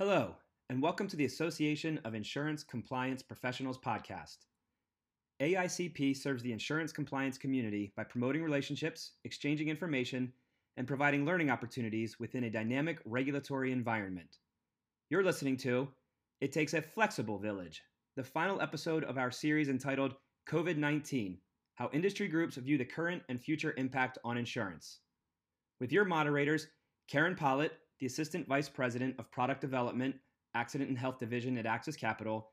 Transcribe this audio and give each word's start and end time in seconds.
Hello, 0.00 0.34
and 0.70 0.80
welcome 0.80 1.06
to 1.08 1.16
the 1.16 1.26
Association 1.26 2.00
of 2.06 2.14
Insurance 2.14 2.64
Compliance 2.64 3.22
Professionals 3.22 3.76
podcast. 3.76 4.38
AICP 5.42 6.16
serves 6.16 6.42
the 6.42 6.54
insurance 6.54 6.90
compliance 6.90 7.36
community 7.36 7.92
by 7.98 8.04
promoting 8.04 8.42
relationships, 8.42 9.16
exchanging 9.24 9.68
information, 9.68 10.32
and 10.78 10.86
providing 10.88 11.26
learning 11.26 11.50
opportunities 11.50 12.18
within 12.18 12.44
a 12.44 12.50
dynamic 12.50 13.00
regulatory 13.04 13.72
environment. 13.72 14.38
You're 15.10 15.22
listening 15.22 15.58
to 15.58 15.86
It 16.40 16.50
Takes 16.50 16.72
a 16.72 16.80
Flexible 16.80 17.38
Village, 17.38 17.82
the 18.16 18.24
final 18.24 18.62
episode 18.62 19.04
of 19.04 19.18
our 19.18 19.30
series 19.30 19.68
entitled 19.68 20.14
COVID 20.48 20.78
19 20.78 21.36
How 21.74 21.90
Industry 21.92 22.26
Groups 22.26 22.56
View 22.56 22.78
the 22.78 22.86
Current 22.86 23.22
and 23.28 23.38
Future 23.38 23.74
Impact 23.76 24.16
on 24.24 24.38
Insurance. 24.38 25.00
With 25.78 25.92
your 25.92 26.06
moderators, 26.06 26.68
Karen 27.06 27.34
Pollitt, 27.34 27.72
the 28.00 28.06
Assistant 28.06 28.48
Vice 28.48 28.68
President 28.68 29.14
of 29.18 29.30
Product 29.30 29.60
Development, 29.60 30.14
Accident 30.54 30.88
and 30.88 30.98
Health 30.98 31.18
Division 31.18 31.58
at 31.58 31.66
Axis 31.66 31.96
Capital, 31.96 32.50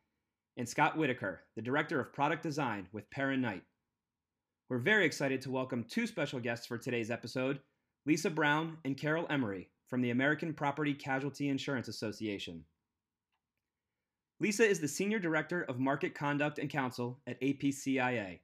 and 0.58 0.68
Scott 0.68 0.98
Whitaker, 0.98 1.44
the 1.56 1.62
Director 1.62 2.02
of 2.02 2.12
Product 2.12 2.44
Design 2.44 2.88
with 2.92 3.10
Perr&Knight. 3.12 3.64
We're 4.70 4.80
very 4.80 5.06
excited 5.06 5.42
to 5.42 5.52
welcome 5.52 5.86
two 5.86 6.06
special 6.06 6.42
guests 6.42 6.68
for 6.68 6.78
today's 6.78 7.10
episode 7.10 7.62
Lisa 8.06 8.30
Brown 8.30 8.78
and 8.84 8.98
Carol 8.98 9.26
Emery 9.30 9.70
from 9.88 10.02
the 10.02 10.10
American 10.10 10.54
Property 10.54 10.94
Casualty 10.94 11.48
Insurance 11.48 11.88
Association. 11.88 12.66
Lisa 14.42 14.66
is 14.66 14.82
the 14.82 14.88
Senior 14.88 15.20
Director 15.20 15.64
of 15.64 15.80
Market 15.80 16.14
Conduct 16.14 16.60
and 16.60 16.70
Counsel 16.70 17.22
at 17.26 17.40
APCIA. 17.42 18.40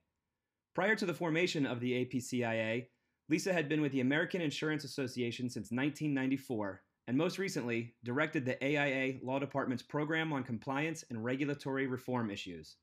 Prior 0.74 0.96
to 0.96 1.06
the 1.06 1.14
formation 1.14 1.66
of 1.66 1.82
the 1.82 2.06
APCIA, 2.06 2.88
Lisa 3.30 3.52
had 3.52 3.68
been 3.68 3.82
with 3.82 3.92
the 3.92 4.02
American 4.02 4.42
Insurance 4.42 4.86
Association 4.86 5.50
since 5.50 5.70
1994 5.72 6.82
and 7.08 7.18
most 7.18 7.38
recently 7.38 7.94
directed 8.04 8.46
the 8.46 8.64
AIA 8.64 9.16
Law 9.22 9.40
Department's 9.40 9.84
program 9.84 10.32
on 10.32 10.44
compliance 10.44 11.04
and 11.10 11.24
regulatory 11.24 11.88
reform 11.88 12.30
issues. 12.30 12.78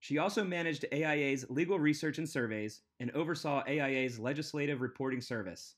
She 0.00 0.18
also 0.18 0.44
managed 0.44 0.84
AIA's 0.92 1.50
legal 1.50 1.78
research 1.78 2.18
and 2.18 2.28
surveys 2.28 2.82
and 3.00 3.10
oversaw 3.12 3.64
AIA's 3.66 4.18
legislative 4.18 4.80
reporting 4.80 5.20
service. 5.20 5.74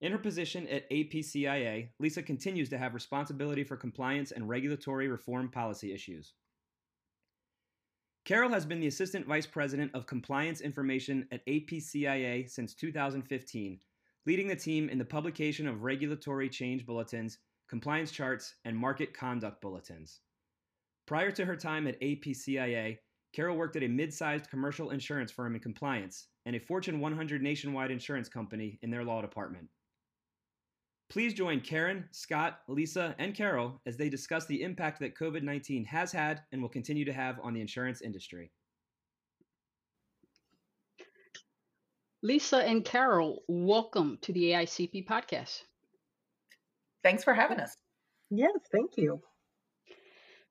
In 0.00 0.12
her 0.12 0.18
position 0.18 0.66
at 0.68 0.88
APCIA, 0.90 1.88
Lisa 1.98 2.22
continues 2.22 2.68
to 2.70 2.78
have 2.78 2.94
responsibility 2.94 3.64
for 3.64 3.76
compliance 3.76 4.32
and 4.32 4.48
regulatory 4.48 5.08
reform 5.08 5.48
policy 5.48 5.92
issues. 5.92 6.34
Carol 8.24 8.50
has 8.50 8.64
been 8.64 8.78
the 8.78 8.86
Assistant 8.86 9.26
Vice 9.26 9.46
President 9.46 9.90
of 9.94 10.06
Compliance 10.06 10.60
Information 10.60 11.26
at 11.32 11.44
APCIA 11.46 12.48
since 12.48 12.74
2015 12.74 13.80
leading 14.26 14.48
the 14.48 14.56
team 14.56 14.88
in 14.88 14.98
the 14.98 15.04
publication 15.04 15.66
of 15.66 15.82
regulatory 15.82 16.48
change 16.48 16.86
bulletins, 16.86 17.38
compliance 17.68 18.10
charts, 18.10 18.54
and 18.64 18.76
market 18.76 19.14
conduct 19.14 19.60
bulletins. 19.60 20.20
Prior 21.06 21.30
to 21.32 21.44
her 21.44 21.56
time 21.56 21.86
at 21.86 22.00
APCIA, 22.00 22.98
Carol 23.32 23.56
worked 23.56 23.76
at 23.76 23.82
a 23.82 23.88
mid 23.88 24.12
sized 24.12 24.50
commercial 24.50 24.90
insurance 24.90 25.32
firm 25.32 25.54
in 25.54 25.60
compliance 25.60 26.28
and 26.46 26.54
a 26.54 26.60
Fortune 26.60 27.00
100 27.00 27.42
nationwide 27.42 27.90
insurance 27.90 28.28
company 28.28 28.78
in 28.82 28.90
their 28.90 29.04
law 29.04 29.22
department. 29.22 29.68
Please 31.08 31.34
join 31.34 31.60
Karen, 31.60 32.06
Scott, 32.10 32.60
Lisa, 32.68 33.14
and 33.18 33.34
Carol 33.34 33.80
as 33.86 33.96
they 33.96 34.08
discuss 34.08 34.46
the 34.46 34.62
impact 34.62 35.00
that 35.00 35.14
COVID 35.14 35.42
19 35.42 35.84
has 35.84 36.12
had 36.12 36.42
and 36.52 36.62
will 36.62 36.68
continue 36.68 37.04
to 37.04 37.12
have 37.12 37.38
on 37.42 37.52
the 37.52 37.60
insurance 37.60 38.00
industry. 38.00 38.50
Lisa 42.24 42.58
and 42.58 42.84
Carol, 42.84 43.42
welcome 43.48 44.16
to 44.22 44.32
the 44.32 44.52
AICP 44.52 45.08
podcast. 45.08 45.62
Thanks 47.02 47.24
for 47.24 47.34
having 47.34 47.58
us. 47.58 47.76
Yes, 48.30 48.52
thank 48.70 48.96
you. 48.96 49.20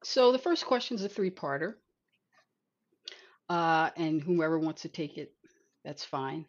So, 0.03 0.33
the 0.33 0.38
first 0.38 0.66
question 0.66 0.95
is 0.95 1.05
a 1.05 1.09
three 1.09 1.31
parter. 1.31 1.75
Uh, 3.47 3.89
and 3.95 4.22
whoever 4.22 4.59
wants 4.59 4.81
to 4.81 4.89
take 4.89 5.17
it, 5.17 5.33
that's 5.85 6.03
fine. 6.03 6.46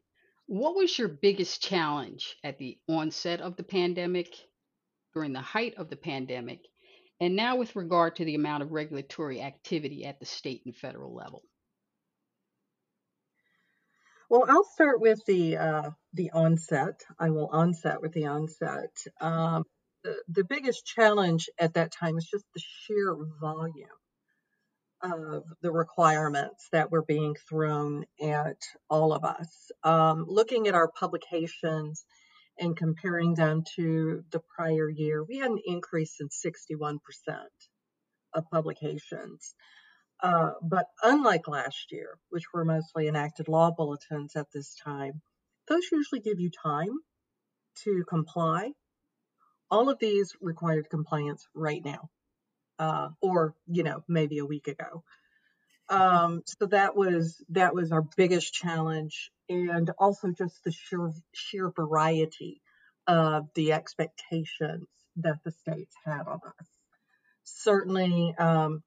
What 0.47 0.75
was 0.75 0.99
your 0.99 1.09
biggest 1.09 1.63
challenge 1.63 2.37
at 2.43 2.59
the 2.59 2.79
onset 2.89 3.41
of 3.41 3.57
the 3.57 3.63
pandemic, 3.63 4.35
during 5.15 5.33
the 5.33 5.41
height 5.41 5.75
of 5.77 5.89
the 5.89 5.97
pandemic, 5.97 6.67
and 7.21 7.37
now 7.37 7.55
with 7.55 7.77
regard 7.77 8.17
to 8.17 8.25
the 8.25 8.35
amount 8.35 8.65
of 8.65 8.73
regulatory 8.73 9.41
activity 9.41 10.05
at 10.05 10.19
the 10.19 10.27
state 10.27 10.63
and 10.67 10.75
federal 10.75 11.15
level? 11.15 11.45
Well, 14.33 14.47
I'll 14.49 14.65
start 14.65 14.99
with 14.99 15.21
the 15.27 15.59
uh, 15.59 15.91
the 16.15 16.31
onset. 16.31 17.03
I 17.19 17.29
will 17.29 17.49
onset 17.49 18.01
with 18.01 18.15
the 18.15 18.29
onset. 18.29 18.89
Um, 19.21 19.65
the, 20.05 20.17
the 20.27 20.45
biggest 20.45 20.87
challenge 20.87 21.51
at 21.59 21.75
that 21.75 21.93
time 21.93 22.17
is 22.17 22.27
just 22.33 22.47
the 22.55 22.63
sheer 22.63 23.15
volume 23.43 23.91
of 25.03 25.43
the 25.61 25.71
requirements 25.71 26.67
that 26.73 26.91
were 26.91 27.03
being 27.03 27.37
thrown 27.47 28.07
at 28.23 28.57
all 28.89 29.13
of 29.13 29.23
us. 29.23 29.71
Um, 29.85 30.25
looking 30.27 30.67
at 30.67 30.75
our 30.75 30.91
publications 30.99 32.03
and 32.59 32.75
comparing 32.75 33.35
them 33.35 33.65
to 33.77 34.25
the 34.33 34.41
prior 34.57 34.89
year, 34.89 35.23
we 35.23 35.41
had 35.41 35.51
an 35.51 35.61
increase 35.67 36.17
in 36.21 36.29
61% 36.31 37.01
of 38.33 38.51
publications. 38.51 39.55
Uh, 40.23 40.53
but 40.63 40.87
unlike 41.03 41.49
last 41.49 41.91
year, 41.91 42.17
which 42.31 42.45
were 42.55 42.65
mostly 42.65 43.09
enacted 43.09 43.49
law 43.49 43.73
bulletins 43.73 44.37
at 44.37 44.47
this 44.55 44.77
time, 44.77 45.21
those 45.69 45.83
usually 45.91 46.21
give 46.21 46.39
you 46.39 46.51
time 46.51 46.97
to 47.85 48.05
comply. 48.09 48.71
All 49.71 49.89
of 49.89 49.99
these 49.99 50.33
required 50.41 50.89
compliance 50.91 51.47
right 51.55 51.83
now, 51.85 52.11
uh, 52.79 53.09
or 53.21 53.55
you 53.67 53.83
know 53.83 54.05
maybe 54.07 54.39
a 54.39 54.47
week 54.47 54.69
ago. 54.69 55.03
Um, 55.89 56.43
so 56.47 56.67
that 56.67 56.95
was 56.95 57.43
that 57.49 57.75
was 57.75 57.91
our 57.91 58.05
biggest 58.17 58.53
challenge, 58.53 59.31
and 59.49 59.91
also 59.99 60.29
just 60.31 60.63
the 60.65 60.73
sheer 60.73 61.11
sheer 61.35 61.73
variety 61.75 62.61
of 63.07 63.49
the 63.55 63.73
expectations 63.73 64.87
that 65.17 65.39
the 65.45 65.51
states 65.51 65.95
had 66.05 66.27
on 66.27 66.41
us. 66.47 66.69
Certainly, 67.45 68.35
um, 68.39 68.83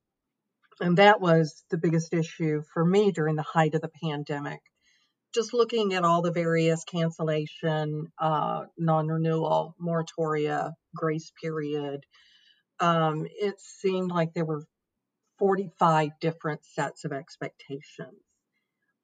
and 0.80 0.98
that 0.98 1.22
was 1.22 1.64
the 1.70 1.78
biggest 1.78 2.14
issue 2.14 2.62
for 2.74 2.86
me 2.86 3.12
during 3.12 3.36
the 3.36 3.44
height 3.44 3.76
of 3.76 3.82
the 3.82 3.92
pandemic. 4.04 4.60
Just 5.34 5.54
looking 5.54 5.94
at 5.94 6.04
all 6.04 6.22
the 6.22 6.32
various 6.32 6.84
cancellation, 6.84 8.08
uh, 8.20 8.66
non 8.78 9.08
renewal, 9.08 9.76
moratoria, 9.82 10.74
grace 10.96 11.32
period, 11.42 12.06
um, 12.80 13.26
it 13.26 13.56
seemed 13.60 14.12
like 14.12 14.34
there 14.34 14.46
were 14.46 14.66
45 15.40 16.12
different 16.22 16.62
sets 16.66 17.04
of 17.06 17.12
expectations. 17.12 18.22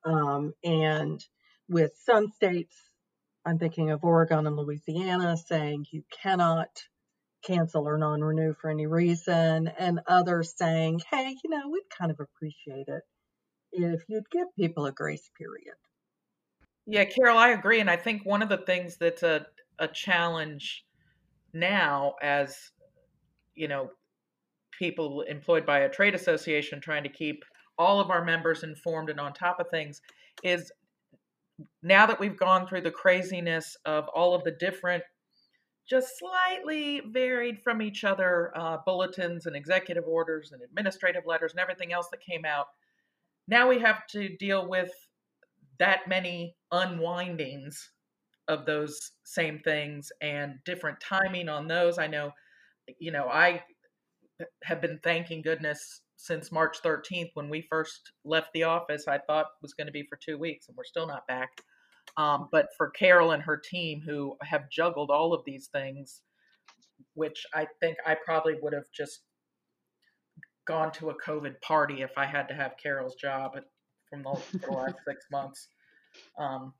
Um, 0.06 0.54
and 0.64 1.24
with 1.70 1.92
some 2.06 2.30
states, 2.30 2.76
I'm 3.46 3.60
thinking 3.60 3.92
of 3.92 4.04
Oregon 4.04 4.48
and 4.48 4.56
Louisiana 4.56 5.36
saying 5.38 5.86
you 5.92 6.04
cannot 6.22 6.70
cancel 7.44 7.88
or 7.88 7.98
non 7.98 8.22
renew 8.22 8.54
for 8.54 8.70
any 8.70 8.88
reason, 8.88 9.68
and 9.68 10.02
others 10.08 10.54
saying, 10.56 11.02
hey, 11.10 11.36
you 11.44 11.50
know, 11.50 11.70
we'd 11.70 11.90
kind 11.98 12.12
of 12.12 12.20
appreciate 12.20 12.88
it 12.88 13.04
if 13.72 14.02
you'd 14.08 14.30
give 14.32 14.48
people 14.58 14.86
a 14.86 14.92
grace 14.92 15.30
period. 15.38 15.76
Yeah, 16.88 17.06
Carol, 17.06 17.38
I 17.38 17.50
agree. 17.50 17.80
And 17.80 17.90
I 17.90 17.96
think 17.96 18.26
one 18.26 18.42
of 18.42 18.50
the 18.50 18.58
things 18.58 18.98
that's 18.98 19.24
a, 19.24 19.46
a 19.80 19.88
challenge 19.88 20.84
now, 21.54 22.16
as 22.22 22.58
you 23.56 23.68
know, 23.68 23.92
people 24.78 25.22
employed 25.22 25.66
by 25.66 25.80
a 25.80 25.90
trade 25.90 26.16
association 26.16 26.82
trying 26.82 27.04
to 27.04 27.10
keep 27.10 27.44
all 27.78 28.00
of 28.00 28.10
our 28.10 28.24
members 28.24 28.64
informed 28.64 29.10
and 29.10 29.20
on 29.20 29.34
top 29.34 29.60
of 29.60 29.70
things, 29.70 30.02
is 30.44 30.72
now 31.84 32.06
that 32.06 32.20
we've 32.20 32.38
gone 32.38 32.68
through 32.68 32.82
the 32.82 32.92
craziness 32.92 33.78
of 33.86 34.08
all 34.10 34.34
of 34.34 34.44
the 34.44 34.52
different 34.52 35.04
just 35.92 36.18
slightly 36.18 37.02
varied 37.12 37.62
from 37.62 37.82
each 37.82 38.06
other 38.06 38.54
uh, 38.56 38.78
bulletins 38.86 39.46
and 39.46 39.58
executive 39.58 40.06
orders 40.08 40.54
and 40.54 40.62
administrative 40.62 41.24
letters 41.26 41.52
and 41.52 41.60
everything 41.60 41.92
else 41.92 42.08
that 42.12 42.22
came 42.22 42.46
out. 42.46 42.68
Now 43.46 43.68
we 43.68 43.80
have 43.80 44.08
to 44.12 44.30
deal 44.38 44.70
with 44.70 44.90
that 45.80 46.08
many 46.08 46.56
unwindings 46.72 47.92
of 48.48 48.66
those 48.66 49.12
same 49.26 49.60
things 49.60 50.10
and 50.22 50.60
different 50.64 50.98
timing 51.02 51.50
on 51.50 51.68
those. 51.68 52.00
I 52.00 52.08
know, 52.08 52.32
you 52.98 53.12
know, 53.12 53.28
I 53.28 53.62
have 54.64 54.82
been 54.82 54.98
thanking 55.04 55.42
goodness 55.42 56.02
since 56.16 56.54
March 56.54 56.78
13th 56.82 57.32
when 57.34 57.50
we 57.50 57.68
first 57.70 58.14
left 58.24 58.54
the 58.54 58.64
office. 58.64 59.10
I 59.10 59.18
thought 59.18 59.48
was 59.62 59.74
going 59.74 59.88
to 59.88 59.94
be 59.94 60.08
for 60.10 60.18
two 60.18 60.38
weeks, 60.38 60.70
and 60.70 60.78
we're 60.78 60.86
still 60.86 61.08
not 61.08 61.28
back. 61.28 61.50
Um, 62.18 62.50
but 62.52 62.68
for 62.78 62.90
Carol 62.90 63.32
and 63.32 63.44
her 63.44 63.58
team 63.58 64.02
who 64.06 64.36
have 64.42 64.70
juggled 64.70 65.10
all 65.10 65.34
of 65.34 65.44
these 65.46 65.68
things, 65.68 66.22
which 67.14 67.46
I 67.54 67.68
think 67.80 67.98
I 68.06 68.16
probably 68.16 68.56
would 68.62 68.74
have 68.74 68.92
just 68.94 69.22
gone 70.66 70.92
to 70.94 71.10
a 71.10 71.16
COVID 71.22 71.60
party 71.62 72.02
if 72.02 72.18
I 72.18 72.26
had 72.26 72.48
to 72.50 72.54
have 72.54 72.78
Carol's 72.82 73.16
job 73.16 73.54
from 74.10 74.24
the, 74.24 74.42
the 74.60 74.72
last 74.72 74.96
six 75.08 75.26
months. 75.32 75.68
Um, 76.38 76.74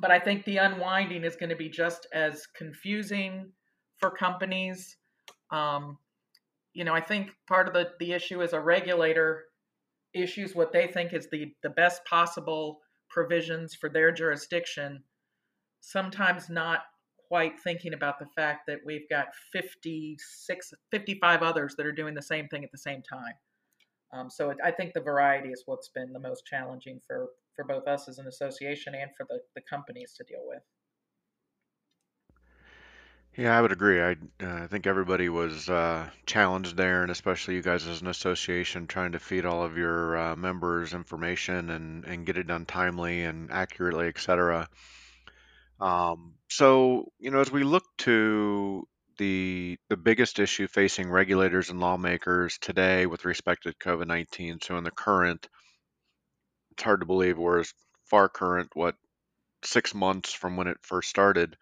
but 0.00 0.10
I 0.10 0.18
think 0.18 0.44
the 0.44 0.58
unwinding 0.58 1.24
is 1.24 1.36
going 1.36 1.50
to 1.50 1.56
be 1.56 1.68
just 1.68 2.06
as 2.12 2.46
confusing 2.56 3.52
for 3.98 4.10
companies 4.10 4.96
Um, 5.50 5.98
you 6.72 6.84
know, 6.84 6.94
I 6.94 7.00
think 7.00 7.32
part 7.48 7.66
of 7.66 7.74
the, 7.74 7.90
the 7.98 8.12
issue 8.12 8.42
is 8.42 8.52
a 8.52 8.60
regulator 8.60 9.44
issues 10.14 10.54
what 10.54 10.72
they 10.72 10.86
think 10.86 11.12
is 11.12 11.28
the, 11.30 11.52
the 11.62 11.70
best 11.70 12.04
possible 12.04 12.78
provisions 13.10 13.74
for 13.74 13.88
their 13.88 14.12
jurisdiction, 14.12 15.02
sometimes 15.80 16.48
not 16.48 16.80
quite 17.28 17.60
thinking 17.60 17.94
about 17.94 18.18
the 18.18 18.26
fact 18.26 18.66
that 18.66 18.80
we've 18.84 19.08
got 19.08 19.28
56, 19.52 20.72
55 20.90 21.42
others 21.42 21.74
that 21.76 21.86
are 21.86 21.92
doing 21.92 22.14
the 22.14 22.22
same 22.22 22.48
thing 22.48 22.64
at 22.64 22.72
the 22.72 22.78
same 22.78 23.02
time. 23.02 23.34
Um, 24.12 24.28
so 24.28 24.50
it, 24.50 24.58
I 24.64 24.72
think 24.72 24.92
the 24.92 25.00
variety 25.00 25.50
is 25.50 25.62
what's 25.66 25.88
been 25.88 26.12
the 26.12 26.18
most 26.18 26.44
challenging 26.44 27.00
for, 27.06 27.28
for 27.54 27.64
both 27.64 27.86
us 27.86 28.08
as 28.08 28.18
an 28.18 28.26
association 28.26 28.94
and 28.94 29.10
for 29.16 29.26
the, 29.28 29.38
the 29.54 29.62
companies 29.62 30.12
to 30.16 30.24
deal 30.24 30.42
with. 30.44 30.62
Yeah, 33.36 33.56
I 33.56 33.60
would 33.60 33.72
agree. 33.72 34.00
I 34.00 34.16
uh, 34.40 34.66
think 34.68 34.86
everybody 34.86 35.28
was 35.28 35.68
uh, 35.68 36.10
challenged 36.26 36.76
there, 36.76 37.02
and 37.02 37.10
especially 37.10 37.54
you 37.54 37.62
guys 37.62 37.86
as 37.86 38.00
an 38.02 38.06
association 38.06 38.86
trying 38.86 39.12
to 39.12 39.18
feed 39.18 39.44
all 39.46 39.64
of 39.64 39.76
your 39.76 40.16
uh, 40.16 40.36
members 40.36 40.94
information 40.94 41.70
and, 41.70 42.04
and 42.04 42.26
get 42.26 42.36
it 42.38 42.46
done 42.46 42.66
timely 42.66 43.24
and 43.24 43.50
accurately, 43.50 44.06
et 44.08 44.18
cetera. 44.18 44.68
Um, 45.80 46.34
so, 46.48 47.10
you 47.18 47.30
know, 47.30 47.40
as 47.40 47.50
we 47.50 47.64
look 47.64 47.84
to 47.98 48.86
the 49.18 49.78
the 49.88 49.96
biggest 49.96 50.38
issue 50.38 50.66
facing 50.66 51.10
regulators 51.10 51.70
and 51.70 51.80
lawmakers 51.80 52.58
today 52.58 53.06
with 53.06 53.24
respect 53.24 53.64
to 53.64 53.72
COVID-19, 53.74 54.62
so 54.62 54.76
in 54.76 54.84
the 54.84 54.90
current, 54.90 55.48
it's 56.72 56.82
hard 56.82 57.00
to 57.00 57.06
believe 57.06 57.38
we're 57.38 57.60
as 57.60 57.72
far 58.06 58.28
current, 58.28 58.70
what, 58.74 58.96
six 59.64 59.94
months 59.94 60.32
from 60.32 60.56
when 60.56 60.66
it 60.68 60.78
first 60.82 61.08
started. 61.10 61.56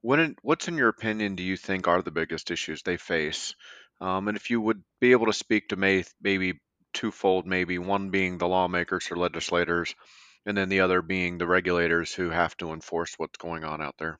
What 0.00 0.20
in, 0.20 0.36
what's 0.42 0.68
in 0.68 0.76
your 0.76 0.88
opinion 0.88 1.34
do 1.34 1.42
you 1.42 1.56
think 1.56 1.88
are 1.88 2.02
the 2.02 2.10
biggest 2.10 2.50
issues 2.50 2.82
they 2.82 2.96
face? 2.96 3.54
Um, 4.00 4.28
and 4.28 4.36
if 4.36 4.50
you 4.50 4.60
would 4.60 4.82
be 5.00 5.12
able 5.12 5.26
to 5.26 5.32
speak 5.32 5.68
to 5.68 5.76
may, 5.76 6.04
maybe 6.20 6.60
twofold, 6.94 7.46
maybe 7.46 7.78
one 7.78 8.10
being 8.10 8.38
the 8.38 8.48
lawmakers 8.48 9.10
or 9.10 9.16
legislators, 9.16 9.94
and 10.46 10.56
then 10.56 10.68
the 10.68 10.80
other 10.80 11.02
being 11.02 11.38
the 11.38 11.46
regulators 11.46 12.14
who 12.14 12.30
have 12.30 12.56
to 12.58 12.72
enforce 12.72 13.14
what's 13.16 13.38
going 13.38 13.64
on 13.64 13.82
out 13.82 13.96
there. 13.98 14.18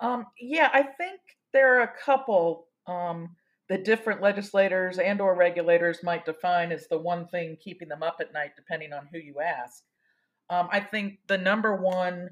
Um, 0.00 0.26
yeah, 0.38 0.68
I 0.72 0.82
think 0.82 1.20
there 1.52 1.78
are 1.78 1.82
a 1.82 1.92
couple 2.04 2.68
um, 2.86 3.36
the 3.68 3.78
different 3.78 4.22
legislators 4.22 4.98
and 4.98 5.20
or 5.20 5.34
regulators 5.34 6.02
might 6.02 6.24
define 6.24 6.70
as 6.70 6.86
the 6.88 6.98
one 6.98 7.26
thing 7.26 7.56
keeping 7.60 7.88
them 7.88 8.02
up 8.02 8.18
at 8.20 8.32
night, 8.32 8.52
depending 8.54 8.92
on 8.92 9.08
who 9.10 9.18
you 9.18 9.40
ask. 9.40 9.82
Um, 10.48 10.68
I 10.70 10.80
think 10.80 11.18
the 11.26 11.38
number 11.38 11.74
one 11.74 12.30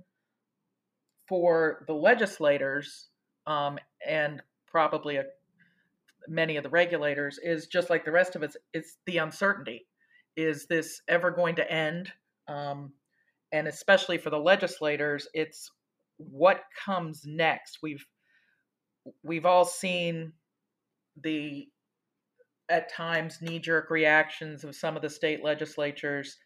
for 1.29 1.85
the 1.87 1.94
legislators 1.94 3.09
um, 3.47 3.79
and 4.06 4.43
probably 4.67 5.17
a, 5.17 5.25
many 6.29 6.56
of 6.56 6.62
the 6.62 6.71
regulators 6.71 7.38
is 7.43 7.67
just 7.67 7.91
like 7.91 8.05
the 8.05 8.12
rest 8.12 8.37
of 8.37 8.43
us. 8.43 8.56
It's 8.73 8.97
the 9.06 9.19
uncertainty. 9.19 9.87
Is 10.37 10.67
this 10.67 11.00
ever 11.09 11.31
going 11.31 11.56
to 11.56 11.73
end? 11.73 12.11
Um, 12.49 12.93
and 13.53 13.69
especially 13.69 14.19
for 14.19 14.31
the 14.31 14.38
legislators, 14.38 15.29
it's 15.32 15.71
what 16.17 16.62
comes 16.85 17.23
next. 17.25 17.79
We've 17.82 18.05
we've 19.23 19.47
all 19.47 19.65
seen 19.65 20.32
the 21.23 21.69
at 22.69 22.91
times 22.91 23.38
knee 23.41 23.59
jerk 23.59 23.91
reactions 23.91 24.65
of 24.65 24.75
some 24.75 24.97
of 24.97 25.03
the 25.03 25.11
state 25.11 25.44
legislatures 25.44 26.38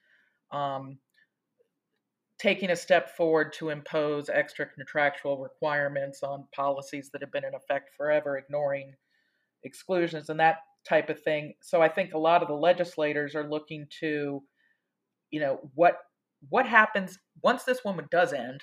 um, 0.50 0.98
taking 2.38 2.70
a 2.70 2.76
step 2.76 3.16
forward 3.16 3.52
to 3.52 3.70
impose 3.70 4.28
extra 4.28 4.66
contractual 4.66 5.38
requirements 5.38 6.22
on 6.22 6.46
policies 6.54 7.10
that 7.12 7.20
have 7.20 7.32
been 7.32 7.44
in 7.44 7.54
effect 7.54 7.90
forever, 7.96 8.38
ignoring 8.38 8.92
exclusions 9.64 10.30
and 10.30 10.38
that 10.38 10.58
type 10.88 11.10
of 11.10 11.20
thing. 11.22 11.54
So 11.60 11.82
I 11.82 11.88
think 11.88 12.14
a 12.14 12.18
lot 12.18 12.42
of 12.42 12.48
the 12.48 12.54
legislators 12.54 13.34
are 13.34 13.48
looking 13.48 13.86
to, 14.00 14.42
you 15.30 15.40
know, 15.40 15.58
what 15.74 15.98
what 16.48 16.66
happens 16.66 17.18
once 17.42 17.64
this 17.64 17.84
woman 17.84 18.06
does 18.10 18.32
end 18.32 18.62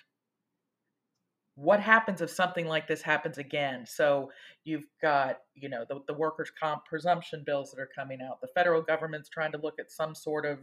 what 1.55 1.79
happens 1.79 2.21
if 2.21 2.29
something 2.29 2.67
like 2.67 2.87
this 2.87 3.01
happens 3.01 3.37
again 3.37 3.85
so 3.85 4.29
you've 4.63 4.87
got 5.01 5.37
you 5.55 5.69
know 5.69 5.85
the, 5.87 5.99
the 6.07 6.13
workers 6.13 6.51
comp 6.57 6.85
presumption 6.85 7.43
bills 7.45 7.71
that 7.71 7.81
are 7.81 7.89
coming 7.95 8.19
out 8.21 8.39
the 8.41 8.47
federal 8.55 8.81
government's 8.81 9.29
trying 9.29 9.51
to 9.51 9.57
look 9.57 9.75
at 9.79 9.91
some 9.91 10.13
sort 10.13 10.45
of 10.45 10.59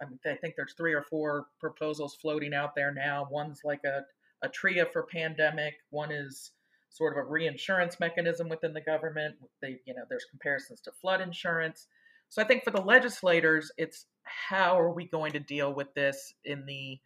I, 0.00 0.06
mean, 0.06 0.18
I 0.26 0.34
think 0.34 0.54
there's 0.56 0.74
three 0.74 0.94
or 0.94 1.02
four 1.02 1.46
proposals 1.60 2.16
floating 2.20 2.54
out 2.54 2.74
there 2.74 2.92
now. 2.92 3.28
One's 3.30 3.60
like 3.64 3.82
a, 3.84 4.02
a 4.44 4.48
TRIA 4.48 4.86
for 4.92 5.04
pandemic. 5.04 5.74
One 5.90 6.10
is 6.10 6.52
sort 6.90 7.16
of 7.16 7.24
a 7.24 7.28
reinsurance 7.28 7.98
mechanism 8.00 8.48
within 8.48 8.72
the 8.72 8.80
government. 8.80 9.36
They 9.60 9.78
you 9.86 9.94
know 9.94 10.02
there's 10.08 10.26
comparisons 10.30 10.80
to 10.82 10.92
flood 10.92 11.20
insurance. 11.20 11.86
So 12.28 12.40
i 12.42 12.46
think 12.46 12.64
for 12.64 12.70
the 12.70 12.80
legislators 12.80 13.70
it's 13.76 14.06
how 14.24 14.78
are 14.78 14.92
we 14.92 15.06
going 15.06 15.32
to 15.32 15.40
deal 15.40 15.72
with 15.72 15.92
this 15.94 16.34
in 16.44 16.64
the 16.66 16.98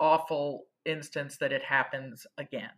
awful 0.00 0.64
instance 0.84 1.36
that 1.38 1.52
it 1.52 1.62
happens 1.62 2.26
again? 2.38 2.70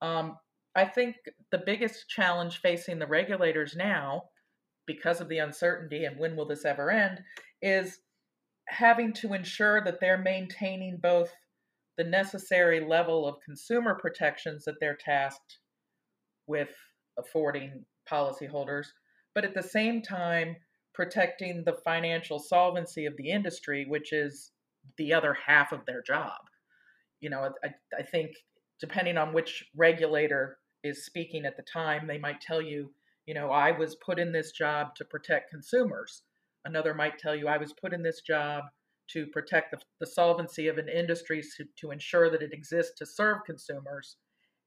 Um, 0.00 0.36
I 0.74 0.84
think 0.84 1.16
the 1.50 1.62
biggest 1.64 2.08
challenge 2.08 2.60
facing 2.60 2.98
the 2.98 3.06
regulators 3.06 3.74
now, 3.76 4.24
because 4.86 5.20
of 5.20 5.28
the 5.28 5.38
uncertainty 5.38 6.04
and 6.04 6.18
when 6.18 6.36
will 6.36 6.46
this 6.46 6.64
ever 6.64 6.90
end, 6.90 7.20
is 7.60 7.98
having 8.68 9.12
to 9.14 9.34
ensure 9.34 9.82
that 9.84 10.00
they're 10.00 10.18
maintaining 10.18 10.98
both 10.98 11.30
the 11.96 12.04
necessary 12.04 12.80
level 12.80 13.26
of 13.26 13.40
consumer 13.44 13.94
protections 14.00 14.64
that 14.64 14.76
they're 14.80 14.96
tasked 14.96 15.58
with 16.46 16.70
affording 17.18 17.84
policyholders, 18.10 18.86
but 19.34 19.44
at 19.44 19.54
the 19.54 19.62
same 19.62 20.00
time 20.00 20.56
protecting 20.94 21.62
the 21.64 21.76
financial 21.84 22.38
solvency 22.38 23.06
of 23.06 23.16
the 23.16 23.30
industry, 23.30 23.84
which 23.88 24.12
is 24.12 24.52
the 24.96 25.12
other 25.12 25.34
half 25.46 25.72
of 25.72 25.84
their 25.86 26.02
job. 26.02 26.38
You 27.20 27.30
know, 27.30 27.50
I, 27.64 27.68
I 27.96 28.02
think 28.02 28.32
depending 28.80 29.16
on 29.16 29.32
which 29.32 29.64
regulator 29.76 30.58
is 30.84 31.04
speaking 31.04 31.44
at 31.44 31.56
the 31.56 31.62
time, 31.62 32.06
they 32.06 32.18
might 32.18 32.40
tell 32.40 32.62
you, 32.62 32.90
you 33.26 33.34
know, 33.34 33.50
I 33.50 33.72
was 33.72 33.96
put 33.96 34.18
in 34.18 34.32
this 34.32 34.52
job 34.52 34.94
to 34.96 35.04
protect 35.04 35.50
consumers. 35.50 36.22
Another 36.68 36.92
might 36.92 37.18
tell 37.18 37.34
you, 37.34 37.48
I 37.48 37.56
was 37.56 37.72
put 37.72 37.94
in 37.94 38.02
this 38.02 38.20
job 38.20 38.64
to 39.12 39.26
protect 39.28 39.70
the, 39.70 39.78
the 40.00 40.06
solvency 40.06 40.68
of 40.68 40.76
an 40.76 40.88
industry 40.88 41.42
to, 41.56 41.64
to 41.80 41.90
ensure 41.90 42.28
that 42.28 42.42
it 42.42 42.52
exists 42.52 42.92
to 42.98 43.06
serve 43.06 43.38
consumers. 43.46 44.16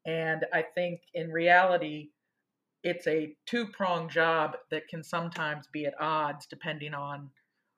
And 0.08 0.48
I 0.52 0.64
think 0.64 1.02
in 1.14 1.30
reality, 1.30 2.10
it's 2.84 3.06
a 3.06 3.36
two 3.46 3.68
pronged 3.68 4.10
job 4.10 4.58
that 4.72 4.88
can 4.88 5.04
sometimes 5.04 5.68
be 5.72 5.86
at 5.86 5.94
odds 6.02 6.48
depending 6.48 6.96
on 6.96 7.30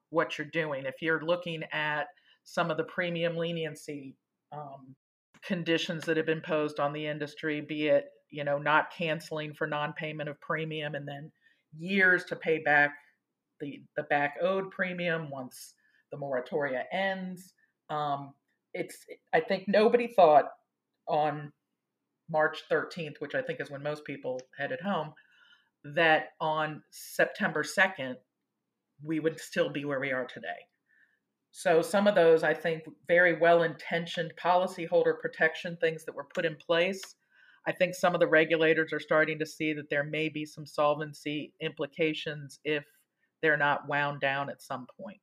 what 0.10 0.38
you're 0.38 0.48
doing. 0.48 0.86
If 0.86 1.02
you're 1.02 1.26
looking 1.26 1.64
at 1.74 2.08
some 2.46 2.72
of 2.72 2.78
the 2.78 2.86
premium 2.86 3.36
leniency 3.36 4.16
um, 4.54 4.96
conditions 5.44 6.06
that 6.06 6.16
have 6.16 6.28
been 6.28 6.38
imposed 6.38 6.80
on 6.80 6.94
the 6.94 7.06
industry, 7.06 7.60
be 7.60 7.88
it 7.88 8.06
you 8.30 8.46
know 8.46 8.58
not 8.58 8.92
canceling 8.98 9.54
for 9.54 9.68
non-payment 9.68 10.30
of 10.30 10.40
premium 10.40 10.96
and 10.96 11.08
then 11.08 11.32
years 11.78 12.24
to 12.26 12.36
pay 12.36 12.60
back 12.60 12.96
the 13.64 13.82
the 13.96 14.04
back 14.04 14.36
owed 14.42 14.70
premium 14.72 15.30
once 15.30 15.74
the 16.12 16.18
moratoria 16.18 16.84
ends. 16.92 17.54
Um, 17.90 18.34
it's 18.74 19.06
I 19.34 19.40
think 19.40 19.66
nobody 19.68 20.08
thought 20.08 20.46
on 21.08 21.52
March 22.30 22.64
13th, 22.72 23.16
which 23.20 23.36
I 23.36 23.42
think 23.42 23.62
is 23.62 23.72
when 23.72 23.84
most 23.84 24.06
people 24.06 24.40
headed 24.58 24.80
home, 24.82 25.14
that 25.84 26.30
on 26.40 26.82
September 26.92 27.64
2nd, 27.64 28.16
we 29.04 29.20
would 29.20 29.40
still 29.40 29.70
be 29.70 29.86
where 29.86 30.00
we 30.00 30.12
are 30.12 30.26
today. 30.26 30.48
So, 31.52 31.82
some 31.82 32.08
of 32.08 32.16
those, 32.16 32.44
I 32.44 32.54
think, 32.54 32.84
very 33.08 33.38
well 33.38 33.64
intentioned 33.64 34.34
policyholder 34.44 35.20
protection 35.22 35.78
things 35.80 36.04
that 36.06 36.16
were 36.16 36.28
put 36.34 36.46
in 36.46 36.56
place. 36.56 37.02
I 37.68 37.72
think 37.72 37.96
some 37.96 38.14
of 38.14 38.20
the 38.20 38.28
regulators 38.28 38.92
are 38.92 39.00
starting 39.00 39.40
to 39.40 39.46
see 39.46 39.72
that 39.74 39.90
there 39.90 40.04
may 40.04 40.30
be 40.30 40.46
some 40.46 40.66
solvency 40.66 41.54
implications 41.62 42.60
if 42.66 42.84
they're 43.44 43.58
not 43.58 43.88
wound 43.88 44.22
down 44.22 44.50
at 44.50 44.64
some 44.64 44.88
point. 45.00 45.20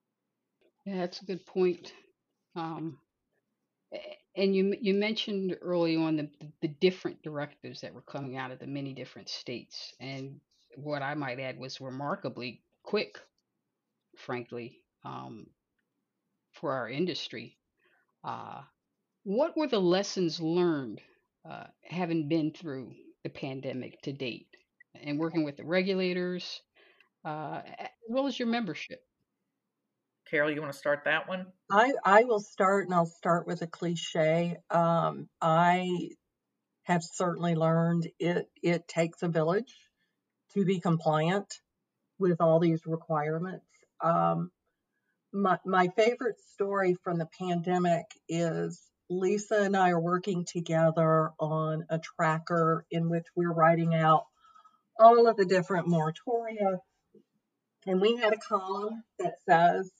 Yeah, 0.85 0.99
that's 0.99 1.23
a 1.23 1.25
good 1.25 1.45
point. 1.47 1.93
Um, 2.55 2.99
and 4.37 4.55
you 4.55 4.77
you 4.81 4.95
mentioned 4.95 5.57
early 5.62 5.97
on 5.97 6.17
the 6.17 6.31
the 6.61 6.69
different 6.69 7.23
directives 7.23 7.81
that 7.81 7.95
were 7.95 8.03
coming 8.03 8.37
out 8.37 8.53
of 8.53 8.61
the 8.61 8.67
many 8.67 8.93
different 8.93 9.29
states, 9.29 9.95
and 9.99 10.41
what 10.77 11.03
I 11.03 11.15
might 11.15 11.41
add 11.41 11.59
was 11.59 11.81
remarkably 11.81 12.62
quick, 12.85 13.19
frankly, 14.17 14.83
um, 15.05 15.47
for 16.53 16.73
our 16.75 16.89
industry. 16.89 17.57
Uh, 18.23 18.61
what 19.25 19.57
were 19.57 19.67
the 19.67 19.81
lessons 19.81 20.41
learned, 20.41 21.00
uh, 21.49 21.65
having 21.83 22.29
been 22.29 22.53
through 22.53 22.93
the 23.25 23.31
pandemic 23.31 24.00
to 24.03 24.12
date, 24.12 24.47
and 25.03 25.19
working 25.19 25.43
with 25.43 25.57
the 25.57 25.65
regulators, 25.65 26.61
uh, 27.25 27.62
well 28.11 28.26
as 28.26 28.38
your 28.38 28.49
membership? 28.49 29.02
Carol, 30.31 30.50
you 30.50 30.61
want 30.61 30.73
to 30.73 30.79
start 30.79 31.02
that 31.05 31.29
one? 31.29 31.47
I, 31.71 31.93
I 32.05 32.25
will 32.25 32.40
start 32.40 32.87
and 32.87 32.95
I'll 32.95 33.07
start 33.07 33.47
with 33.47 33.62
a 33.62 33.67
cliche. 33.67 34.59
Um, 34.71 35.29
I 35.40 36.11
have 36.85 37.02
certainly 37.02 37.55
learned 37.55 38.09
it 38.19 38.49
it 38.62 38.87
takes 38.88 39.23
a 39.23 39.29
village 39.29 39.75
to 40.55 40.64
be 40.64 40.81
compliant 40.81 41.52
with 42.19 42.40
all 42.40 42.61
these 42.61 42.83
requirements. 42.87 43.67
Um, 44.02 44.50
my, 45.33 45.59
my 45.64 45.88
favorite 45.88 46.40
story 46.52 46.97
from 47.02 47.19
the 47.19 47.29
pandemic 47.38 48.07
is 48.29 48.81
Lisa 49.09 49.62
and 49.62 49.76
I 49.76 49.90
are 49.90 50.00
working 50.00 50.45
together 50.45 51.31
on 51.38 51.87
a 51.88 51.99
tracker 51.99 52.85
in 52.90 53.09
which 53.09 53.26
we're 53.35 53.52
writing 53.52 53.95
out 53.95 54.25
all 54.99 55.26
of 55.26 55.37
the 55.37 55.47
different 55.47 55.88
moratoria. 55.88 56.79
And 57.87 58.01
we 58.01 58.17
had 58.17 58.33
a 58.33 58.39
column 58.39 59.03
that 59.19 59.35
says 59.49 59.91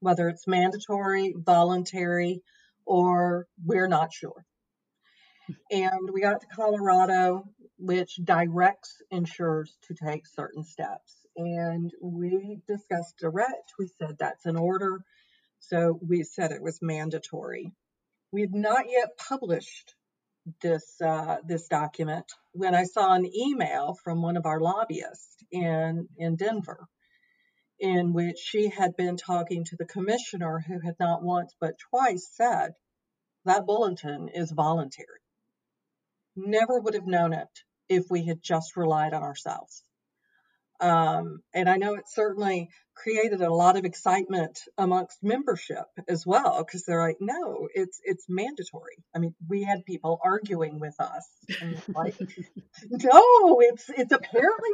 whether 0.00 0.28
it's 0.28 0.46
mandatory, 0.46 1.34
voluntary, 1.36 2.42
or 2.84 3.46
we're 3.64 3.88
not 3.88 4.12
sure. 4.12 4.44
And 5.70 6.10
we 6.12 6.20
got 6.20 6.40
to 6.40 6.46
Colorado, 6.46 7.44
which 7.78 8.16
directs 8.22 8.96
insurers 9.10 9.76
to 9.88 9.94
take 9.94 10.26
certain 10.26 10.64
steps. 10.64 11.26
And 11.36 11.90
we 12.00 12.58
discussed 12.68 13.18
direct. 13.18 13.72
We 13.78 13.88
said 13.98 14.16
that's 14.18 14.46
an 14.46 14.56
order. 14.56 15.00
So 15.60 15.98
we 16.06 16.24
said 16.24 16.50
it 16.50 16.62
was 16.62 16.80
mandatory. 16.82 17.72
We 18.32 18.42
had 18.42 18.54
not 18.54 18.86
yet 18.88 19.16
published 19.16 19.94
this 20.60 21.00
uh, 21.00 21.36
this 21.46 21.68
document 21.68 22.24
when 22.52 22.74
I 22.74 22.84
saw 22.84 23.14
an 23.14 23.30
email 23.34 23.96
from 24.02 24.22
one 24.22 24.36
of 24.36 24.46
our 24.46 24.60
lobbyists 24.60 25.36
in 25.50 26.08
in 26.16 26.36
Denver, 26.36 26.88
in 27.82 28.12
which 28.12 28.38
she 28.38 28.68
had 28.68 28.96
been 28.96 29.16
talking 29.16 29.64
to 29.64 29.76
the 29.76 29.84
commissioner, 29.84 30.60
who 30.60 30.78
had 30.78 30.94
not 31.00 31.20
once 31.20 31.52
but 31.60 31.76
twice 31.90 32.28
said 32.32 32.72
that 33.44 33.66
bulletin 33.66 34.28
is 34.28 34.52
voluntary. 34.52 35.18
Never 36.36 36.78
would 36.78 36.94
have 36.94 37.08
known 37.08 37.32
it 37.32 37.48
if 37.88 38.04
we 38.08 38.24
had 38.24 38.40
just 38.40 38.76
relied 38.76 39.12
on 39.12 39.24
ourselves. 39.24 39.82
Um, 40.82 41.42
and 41.54 41.68
I 41.70 41.76
know 41.76 41.94
it 41.94 42.08
certainly 42.08 42.68
created 42.94 43.40
a 43.40 43.54
lot 43.54 43.76
of 43.76 43.84
excitement 43.84 44.58
amongst 44.76 45.22
membership 45.22 45.84
as 46.08 46.26
well 46.26 46.64
because 46.64 46.84
they're 46.84 47.00
like, 47.00 47.18
no, 47.20 47.68
it's 47.72 48.00
it's 48.02 48.26
mandatory. 48.28 48.96
I 49.14 49.20
mean, 49.20 49.32
we 49.48 49.62
had 49.62 49.84
people 49.84 50.18
arguing 50.24 50.80
with 50.80 50.96
us, 50.98 51.24
like, 51.94 52.18
no, 52.90 53.60
it's 53.60 53.88
it's 53.90 54.12
apparently 54.12 54.70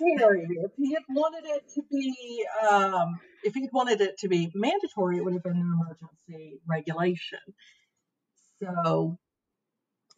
voluntary. 0.00 0.48
If 0.50 0.72
he 0.76 0.94
had 0.94 1.04
wanted 1.08 1.48
it 1.48 1.62
to 1.74 1.82
be, 1.88 2.44
um, 2.68 3.20
if 3.44 3.54
he'd 3.54 3.70
wanted 3.72 4.00
it 4.00 4.18
to 4.18 4.28
be 4.28 4.50
mandatory, 4.54 5.18
it 5.18 5.24
would 5.24 5.34
have 5.34 5.44
been 5.44 5.52
an 5.52 5.78
emergency 5.80 6.60
regulation. 6.66 7.38
So 8.60 9.16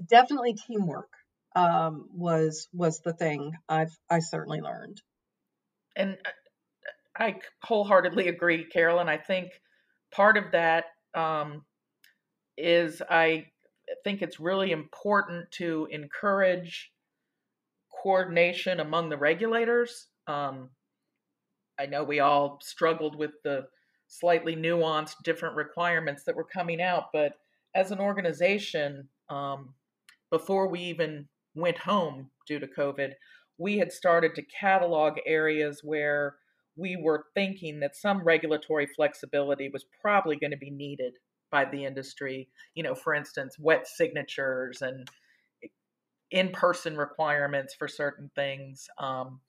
definitely 0.09 0.55
teamwork 0.55 1.11
um, 1.55 2.09
was 2.15 2.67
was 2.73 3.01
the 3.01 3.13
thing 3.13 3.53
I've 3.69 3.95
I 4.09 4.21
certainly 4.21 4.63
learned 4.63 5.03
and 5.97 6.17
I 7.19 7.37
wholeheartedly 7.63 8.29
agree, 8.29 8.65
Carolyn. 8.65 9.09
I 9.09 9.19
think 9.19 9.51
part 10.13 10.37
of 10.37 10.45
that 10.53 10.87
um, 11.15 11.65
is 12.57 13.03
I 13.09 13.47
think 14.03 14.23
it's 14.23 14.41
really 14.41 14.73
important 14.73 15.51
to 15.53 15.89
encourage 15.91 16.91
coordination 18.03 18.81
among 18.81 19.09
the 19.09 19.17
regulators. 19.17 20.09
Um, 20.27 20.71
I 21.79 21.87
know 21.87 22.05
we 22.05 22.21
all 22.21 22.59
struggled 22.63 23.17
with 23.17 23.33
the 23.45 23.67
slightly 24.09 24.55
nuanced 24.55 25.17
different 25.25 25.57
requirements 25.57 26.25
that 26.25 26.37
were 26.37 26.45
coming 26.45 26.81
out, 26.81 27.05
but 27.13 27.33
as 27.75 27.91
an 27.91 27.99
organization, 27.99 29.09
um, 29.29 29.75
before 30.31 30.69
we 30.69 30.81
even 30.81 31.29
went 31.55 31.79
home 31.79 32.31
due 32.47 32.59
to 32.59 32.67
COVID, 32.67 33.13
we 33.59 33.79
had 33.79 33.93
started 33.93 34.35
to 34.35 34.43
catalog 34.43 35.19
areas 35.27 35.81
where 35.83 36.37
we 36.77 36.97
were 37.01 37.25
thinking 37.35 37.81
that 37.81 37.97
some 37.97 38.25
regulatory 38.25 38.87
flexibility 38.87 39.71
was 39.73 39.85
probably 40.01 40.37
going 40.37 40.51
to 40.51 40.57
be 40.57 40.71
needed 40.71 41.15
by 41.51 41.65
the 41.65 41.85
industry. 41.85 42.49
You 42.75 42.83
know, 42.83 42.95
for 42.95 43.15
instance, 43.15 43.57
wet 43.59 43.87
signatures 43.87 44.83
and 44.83 45.09
in 46.31 46.51
person 46.51 46.97
requirements 46.97 47.75
for 47.79 47.87
certain 47.87 48.31
things. 48.35 48.89
Um, 48.99 49.41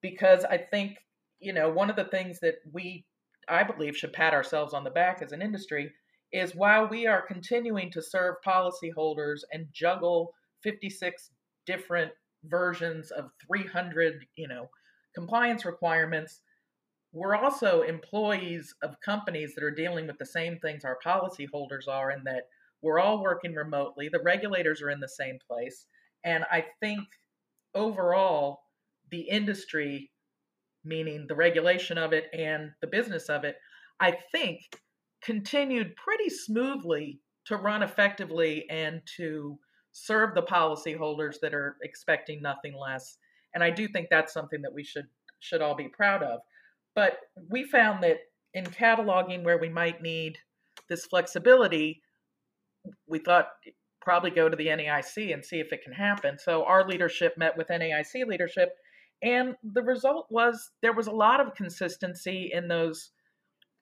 because 0.00 0.44
I 0.44 0.56
think, 0.56 0.96
you 1.38 1.52
know, 1.52 1.68
one 1.68 1.90
of 1.90 1.96
the 1.96 2.04
things 2.04 2.40
that 2.40 2.54
we, 2.72 3.04
I 3.46 3.62
believe, 3.62 3.94
should 3.96 4.14
pat 4.14 4.32
ourselves 4.32 4.72
on 4.72 4.84
the 4.84 4.90
back 4.90 5.20
as 5.20 5.32
an 5.32 5.42
industry 5.42 5.92
is 6.32 6.54
while 6.54 6.88
we 6.88 7.06
are 7.06 7.26
continuing 7.26 7.90
to 7.90 8.00
serve 8.00 8.36
policyholders 8.46 9.40
and 9.52 9.66
juggle 9.72 10.32
56 10.62 11.30
different 11.66 12.12
versions 12.44 13.10
of 13.10 13.30
300, 13.46 14.26
you 14.36 14.48
know, 14.48 14.68
compliance 15.14 15.64
requirements. 15.64 16.40
We're 17.12 17.36
also 17.36 17.82
employees 17.82 18.74
of 18.82 19.00
companies 19.04 19.54
that 19.54 19.64
are 19.64 19.70
dealing 19.70 20.06
with 20.06 20.18
the 20.18 20.26
same 20.26 20.58
things 20.58 20.84
our 20.84 20.98
policyholders 21.04 21.88
are, 21.88 22.10
in 22.12 22.22
that 22.24 22.44
we're 22.82 23.00
all 23.00 23.22
working 23.22 23.54
remotely. 23.54 24.08
The 24.08 24.22
regulators 24.22 24.80
are 24.80 24.90
in 24.90 25.00
the 25.00 25.08
same 25.08 25.38
place. 25.46 25.86
And 26.24 26.44
I 26.50 26.64
think 26.80 27.00
overall, 27.74 28.60
the 29.10 29.20
industry, 29.20 30.10
meaning 30.84 31.26
the 31.26 31.34
regulation 31.34 31.98
of 31.98 32.12
it 32.12 32.26
and 32.32 32.70
the 32.80 32.86
business 32.86 33.28
of 33.28 33.44
it, 33.44 33.56
I 33.98 34.16
think 34.32 34.60
continued 35.22 35.94
pretty 35.96 36.30
smoothly 36.30 37.20
to 37.46 37.56
run 37.56 37.82
effectively 37.82 38.66
and 38.70 39.02
to 39.16 39.58
serve 39.92 40.34
the 40.34 40.42
policyholders 40.42 41.40
that 41.40 41.54
are 41.54 41.76
expecting 41.82 42.40
nothing 42.40 42.76
less. 42.76 43.18
And 43.54 43.64
I 43.64 43.70
do 43.70 43.88
think 43.88 44.08
that's 44.10 44.32
something 44.32 44.62
that 44.62 44.72
we 44.72 44.84
should 44.84 45.06
should 45.40 45.62
all 45.62 45.74
be 45.74 45.88
proud 45.88 46.22
of. 46.22 46.40
But 46.94 47.18
we 47.48 47.64
found 47.64 48.02
that 48.02 48.18
in 48.54 48.64
cataloging 48.64 49.42
where 49.42 49.58
we 49.58 49.68
might 49.68 50.02
need 50.02 50.38
this 50.88 51.06
flexibility, 51.06 52.02
we 53.06 53.18
thought 53.18 53.48
probably 54.00 54.30
go 54.30 54.48
to 54.48 54.56
the 54.56 54.66
NAIC 54.66 55.32
and 55.32 55.44
see 55.44 55.60
if 55.60 55.72
it 55.72 55.82
can 55.82 55.92
happen. 55.92 56.38
So 56.38 56.64
our 56.64 56.86
leadership 56.86 57.36
met 57.36 57.56
with 57.56 57.68
NAIC 57.68 58.26
leadership, 58.26 58.70
and 59.22 59.54
the 59.62 59.82
result 59.82 60.26
was 60.30 60.70
there 60.82 60.94
was 60.94 61.06
a 61.06 61.12
lot 61.12 61.40
of 61.40 61.54
consistency 61.54 62.50
in 62.52 62.68
those 62.68 63.10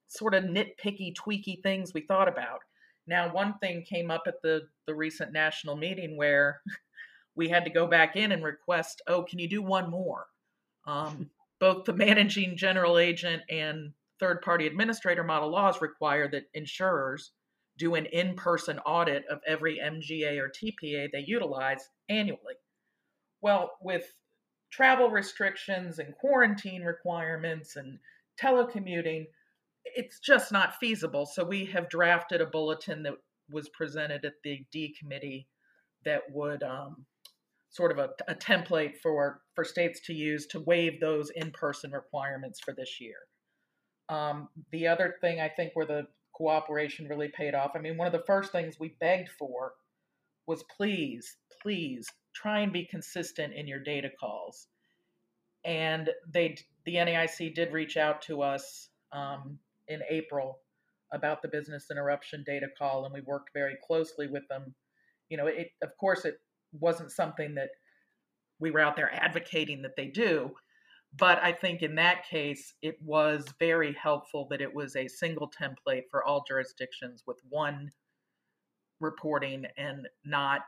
sort 0.08 0.34
of 0.34 0.44
nitpicky, 0.44 1.14
tweaky 1.14 1.62
things 1.62 1.94
we 1.94 2.00
thought 2.00 2.28
about. 2.28 2.60
Now, 3.08 3.32
one 3.32 3.54
thing 3.58 3.84
came 3.88 4.10
up 4.10 4.24
at 4.26 4.42
the, 4.42 4.68
the 4.86 4.94
recent 4.94 5.32
national 5.32 5.76
meeting 5.76 6.16
where 6.16 6.60
we 7.34 7.48
had 7.48 7.64
to 7.64 7.70
go 7.70 7.86
back 7.86 8.16
in 8.16 8.32
and 8.32 8.44
request, 8.44 9.02
oh, 9.06 9.22
can 9.22 9.38
you 9.38 9.48
do 9.48 9.62
one 9.62 9.90
more? 9.90 10.26
Um, 10.86 11.30
both 11.60 11.84
the 11.86 11.92
managing 11.92 12.56
general 12.56 12.98
agent 12.98 13.42
and 13.50 13.92
third 14.20 14.42
party 14.42 14.66
administrator 14.66 15.24
model 15.24 15.50
laws 15.50 15.80
require 15.80 16.28
that 16.28 16.44
insurers 16.54 17.32
do 17.78 17.94
an 17.94 18.06
in 18.06 18.34
person 18.34 18.78
audit 18.80 19.24
of 19.30 19.40
every 19.46 19.78
MGA 19.78 20.38
or 20.38 20.50
TPA 20.50 21.08
they 21.12 21.24
utilize 21.26 21.88
annually. 22.08 22.54
Well, 23.40 23.70
with 23.80 24.04
travel 24.70 25.10
restrictions 25.10 25.98
and 25.98 26.14
quarantine 26.14 26.82
requirements 26.82 27.76
and 27.76 27.98
telecommuting, 28.40 29.26
it's 29.94 30.18
just 30.20 30.52
not 30.52 30.76
feasible. 30.76 31.26
So 31.26 31.44
we 31.44 31.64
have 31.66 31.88
drafted 31.88 32.40
a 32.40 32.46
bulletin 32.46 33.02
that 33.04 33.14
was 33.50 33.68
presented 33.70 34.24
at 34.24 34.34
the 34.44 34.64
D 34.72 34.94
committee 34.98 35.48
that 36.04 36.22
would 36.30 36.62
um, 36.62 37.04
sort 37.70 37.92
of 37.92 37.98
a, 37.98 38.10
a, 38.30 38.34
template 38.34 38.96
for 39.02 39.40
for 39.54 39.64
states 39.64 40.00
to 40.06 40.14
use 40.14 40.46
to 40.46 40.60
waive 40.60 41.00
those 41.00 41.30
in-person 41.30 41.92
requirements 41.92 42.60
for 42.60 42.72
this 42.72 43.00
year. 43.00 43.16
Um, 44.08 44.48
the 44.72 44.86
other 44.86 45.16
thing 45.20 45.40
I 45.40 45.48
think 45.48 45.72
where 45.74 45.86
the 45.86 46.06
cooperation 46.38 47.08
really 47.08 47.28
paid 47.28 47.54
off. 47.54 47.72
I 47.74 47.80
mean, 47.80 47.96
one 47.96 48.06
of 48.06 48.12
the 48.12 48.24
first 48.26 48.52
things 48.52 48.78
we 48.78 48.94
begged 49.00 49.28
for 49.38 49.72
was 50.46 50.64
please, 50.76 51.36
please 51.60 52.06
try 52.34 52.60
and 52.60 52.72
be 52.72 52.86
consistent 52.86 53.52
in 53.54 53.66
your 53.66 53.80
data 53.80 54.08
calls. 54.18 54.68
And 55.64 56.08
they, 56.32 56.56
the 56.86 56.94
NAIC 56.94 57.54
did 57.54 57.72
reach 57.72 57.96
out 57.96 58.22
to 58.22 58.42
us 58.42 58.88
um, 59.12 59.58
in 59.88 60.02
April 60.08 60.58
about 61.12 61.42
the 61.42 61.48
business 61.48 61.86
interruption 61.90 62.44
data 62.46 62.66
call, 62.78 63.04
and 63.04 63.14
we 63.14 63.22
worked 63.22 63.50
very 63.54 63.76
closely 63.86 64.26
with 64.28 64.46
them. 64.48 64.74
You 65.28 65.36
know, 65.36 65.46
it 65.46 65.70
of 65.82 65.90
course 65.98 66.24
it 66.24 66.36
wasn't 66.72 67.10
something 67.10 67.54
that 67.54 67.70
we 68.60 68.70
were 68.70 68.80
out 68.80 68.96
there 68.96 69.12
advocating 69.12 69.82
that 69.82 69.96
they 69.96 70.06
do, 70.06 70.50
but 71.16 71.42
I 71.42 71.52
think 71.52 71.82
in 71.82 71.94
that 71.94 72.26
case 72.28 72.74
it 72.82 72.96
was 73.02 73.46
very 73.58 73.94
helpful 73.94 74.46
that 74.50 74.60
it 74.60 74.74
was 74.74 74.96
a 74.96 75.08
single 75.08 75.50
template 75.50 76.04
for 76.10 76.24
all 76.24 76.44
jurisdictions 76.46 77.22
with 77.26 77.38
one 77.48 77.90
reporting 79.00 79.64
and 79.76 80.08
not 80.24 80.62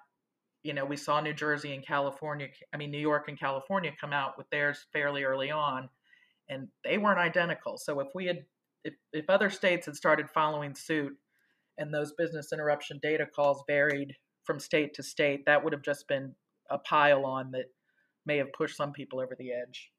you 0.62 0.72
know 0.72 0.84
we 0.84 0.96
saw 0.96 1.20
new 1.20 1.32
jersey 1.32 1.74
and 1.74 1.84
california 1.84 2.46
i 2.72 2.76
mean 2.76 2.90
new 2.90 2.98
york 2.98 3.24
and 3.28 3.40
california 3.40 3.90
come 4.00 4.12
out 4.12 4.38
with 4.38 4.48
theirs 4.50 4.86
fairly 4.92 5.24
early 5.24 5.50
on 5.50 5.88
and 6.48 6.68
they 6.84 6.98
weren't 6.98 7.18
identical 7.18 7.76
so 7.76 7.98
if 8.00 8.08
we 8.14 8.26
had 8.26 8.44
if, 8.84 8.94
if 9.12 9.28
other 9.28 9.50
states 9.50 9.86
had 9.86 9.96
started 9.96 10.28
following 10.30 10.74
suit 10.74 11.12
and 11.78 11.92
those 11.92 12.12
business 12.16 12.52
interruption 12.52 12.98
data 13.02 13.26
calls 13.26 13.62
varied 13.66 14.14
from 14.44 14.58
state 14.58 14.94
to 14.94 15.02
state, 15.02 15.46
that 15.46 15.62
would 15.62 15.72
have 15.72 15.82
just 15.82 16.08
been 16.08 16.34
a 16.70 16.78
pile 16.78 17.24
on 17.24 17.50
that 17.52 17.66
may 18.26 18.36
have 18.38 18.52
pushed 18.52 18.76
some 18.76 18.92
people 18.92 19.20
over 19.20 19.34
the 19.38 19.52
edge. 19.52 19.90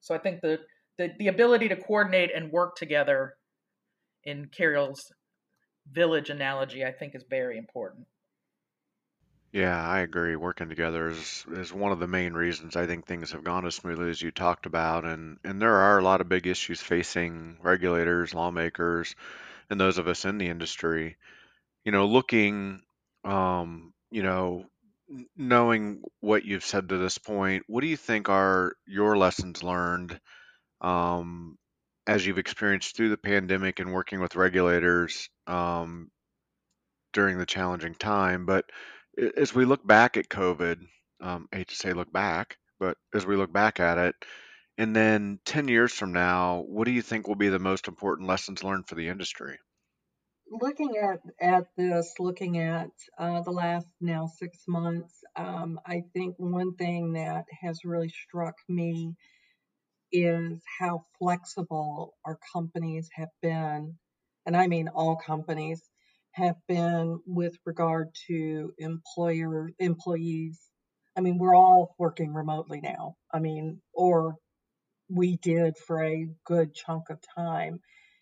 So 0.00 0.14
I 0.14 0.18
think 0.18 0.40
the 0.40 0.58
the, 0.98 1.10
the 1.18 1.28
ability 1.28 1.68
to 1.68 1.76
coordinate 1.76 2.30
and 2.34 2.50
work 2.50 2.74
together 2.74 3.34
in 4.24 4.46
Carol's 4.46 5.12
village 5.90 6.28
analogy, 6.28 6.84
I 6.84 6.92
think, 6.92 7.14
is 7.14 7.24
very 7.30 7.56
important. 7.56 8.06
Yeah, 9.52 9.86
I 9.86 10.00
agree. 10.00 10.36
Working 10.36 10.68
together 10.68 11.08
is 11.08 11.44
is 11.50 11.72
one 11.72 11.92
of 11.92 11.98
the 12.00 12.06
main 12.06 12.34
reasons 12.34 12.76
I 12.76 12.86
think 12.86 13.06
things 13.06 13.32
have 13.32 13.44
gone 13.44 13.66
as 13.66 13.74
smoothly 13.76 14.10
as 14.10 14.20
you 14.20 14.30
talked 14.30 14.66
about, 14.66 15.04
and 15.04 15.38
and 15.44 15.60
there 15.60 15.74
are 15.76 15.98
a 15.98 16.02
lot 16.02 16.20
of 16.20 16.28
big 16.28 16.46
issues 16.46 16.80
facing 16.82 17.58
regulators, 17.62 18.34
lawmakers, 18.34 19.14
and 19.70 19.80
those 19.80 19.98
of 19.98 20.08
us 20.08 20.24
in 20.26 20.38
the 20.38 20.48
industry. 20.48 21.16
You 21.84 21.92
know, 21.92 22.06
looking, 22.06 22.82
um, 23.24 23.94
you 24.10 24.22
know, 24.24 24.66
knowing 25.36 26.02
what 26.20 26.44
you've 26.44 26.64
said 26.64 26.90
to 26.90 26.98
this 26.98 27.18
point, 27.18 27.64
what 27.68 27.82
do 27.82 27.88
you 27.88 27.96
think 27.98 28.28
are 28.30 28.74
your 28.86 29.16
lessons 29.18 29.62
learned, 29.62 30.20
um, 30.82 31.58
as 32.06 32.26
you've 32.26 32.38
experienced 32.38 32.96
through 32.96 33.10
the 33.10 33.18
pandemic 33.18 33.80
and 33.80 33.92
working 33.92 34.20
with 34.20 34.36
regulators, 34.36 35.30
um, 35.48 36.10
during 37.12 37.38
the 37.38 37.46
challenging 37.46 37.94
time. 37.94 38.46
But 38.46 38.64
as 39.36 39.54
we 39.54 39.64
look 39.64 39.86
back 39.86 40.16
at 40.16 40.28
COVID, 40.28 40.78
um, 41.20 41.48
I 41.52 41.56
hate 41.58 41.68
to 41.68 41.74
say 41.74 41.92
look 41.92 42.12
back, 42.12 42.56
but 42.78 42.96
as 43.14 43.26
we 43.26 43.36
look 43.36 43.52
back 43.52 43.80
at 43.80 43.98
it, 43.98 44.14
and 44.76 44.94
then 44.94 45.40
10 45.44 45.68
years 45.68 45.92
from 45.92 46.12
now, 46.12 46.64
what 46.66 46.84
do 46.84 46.92
you 46.92 47.02
think 47.02 47.26
will 47.26 47.34
be 47.34 47.48
the 47.48 47.58
most 47.58 47.88
important 47.88 48.28
lessons 48.28 48.62
learned 48.62 48.88
for 48.88 48.94
the 48.94 49.08
industry? 49.08 49.58
Looking 50.50 50.96
at 50.96 51.20
at 51.40 51.64
this, 51.76 52.14
looking 52.18 52.58
at 52.58 52.88
uh, 53.18 53.42
the 53.42 53.50
last 53.50 53.86
now 54.00 54.28
six 54.28 54.60
months, 54.66 55.12
um, 55.36 55.78
I 55.84 56.04
think 56.14 56.36
one 56.38 56.74
thing 56.74 57.12
that 57.14 57.44
has 57.60 57.84
really 57.84 58.08
struck 58.08 58.54
me 58.66 59.14
is 60.10 60.58
how 60.78 61.04
flexible 61.18 62.14
our 62.24 62.38
companies 62.54 63.10
have 63.12 63.28
been, 63.42 63.98
and 64.46 64.56
I 64.56 64.68
mean 64.68 64.88
all 64.88 65.16
companies 65.16 65.82
have 66.32 66.56
been 66.66 67.20
with 67.26 67.56
regard 67.64 68.08
to 68.28 68.72
employer 68.78 69.70
employees. 69.78 70.60
I 71.16 71.20
mean, 71.20 71.38
we're 71.38 71.56
all 71.56 71.94
working 71.98 72.32
remotely 72.32 72.80
now. 72.80 73.16
I 73.32 73.40
mean, 73.40 73.80
or 73.92 74.36
we 75.08 75.36
did 75.36 75.76
for 75.76 76.04
a 76.04 76.28
good 76.44 76.74
chunk 76.74 77.10
of 77.10 77.18
time. 77.34 77.80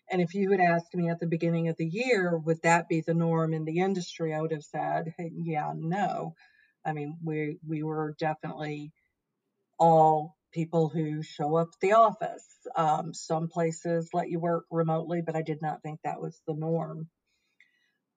And 0.09 0.21
if 0.21 0.33
you 0.33 0.51
had 0.51 0.61
asked 0.61 0.95
me 0.95 1.09
at 1.09 1.19
the 1.19 1.27
beginning 1.27 1.67
of 1.67 1.75
the 1.77 1.85
year, 1.85 2.37
would 2.37 2.61
that 2.63 2.87
be 2.87 3.01
the 3.01 3.13
norm 3.13 3.53
in 3.53 3.65
the 3.65 3.79
industry? 3.79 4.33
I 4.33 4.41
would 4.41 4.53
have 4.53 4.63
said, 4.63 5.13
hey, 5.17 5.31
yeah, 5.35 5.73
no. 5.75 6.33
I 6.85 6.93
mean, 6.93 7.17
we 7.23 7.59
we 7.67 7.83
were 7.83 8.15
definitely 8.17 8.93
all 9.77 10.37
people 10.53 10.89
who 10.89 11.21
show 11.21 11.55
up 11.57 11.67
at 11.73 11.79
the 11.81 11.93
office. 11.93 12.45
Um, 12.75 13.13
some 13.13 13.49
places 13.49 14.09
let 14.13 14.29
you 14.29 14.39
work 14.39 14.65
remotely, 14.71 15.21
but 15.21 15.35
I 15.35 15.41
did 15.41 15.61
not 15.61 15.83
think 15.83 15.99
that 16.03 16.21
was 16.21 16.39
the 16.47 16.53
norm. 16.53 17.09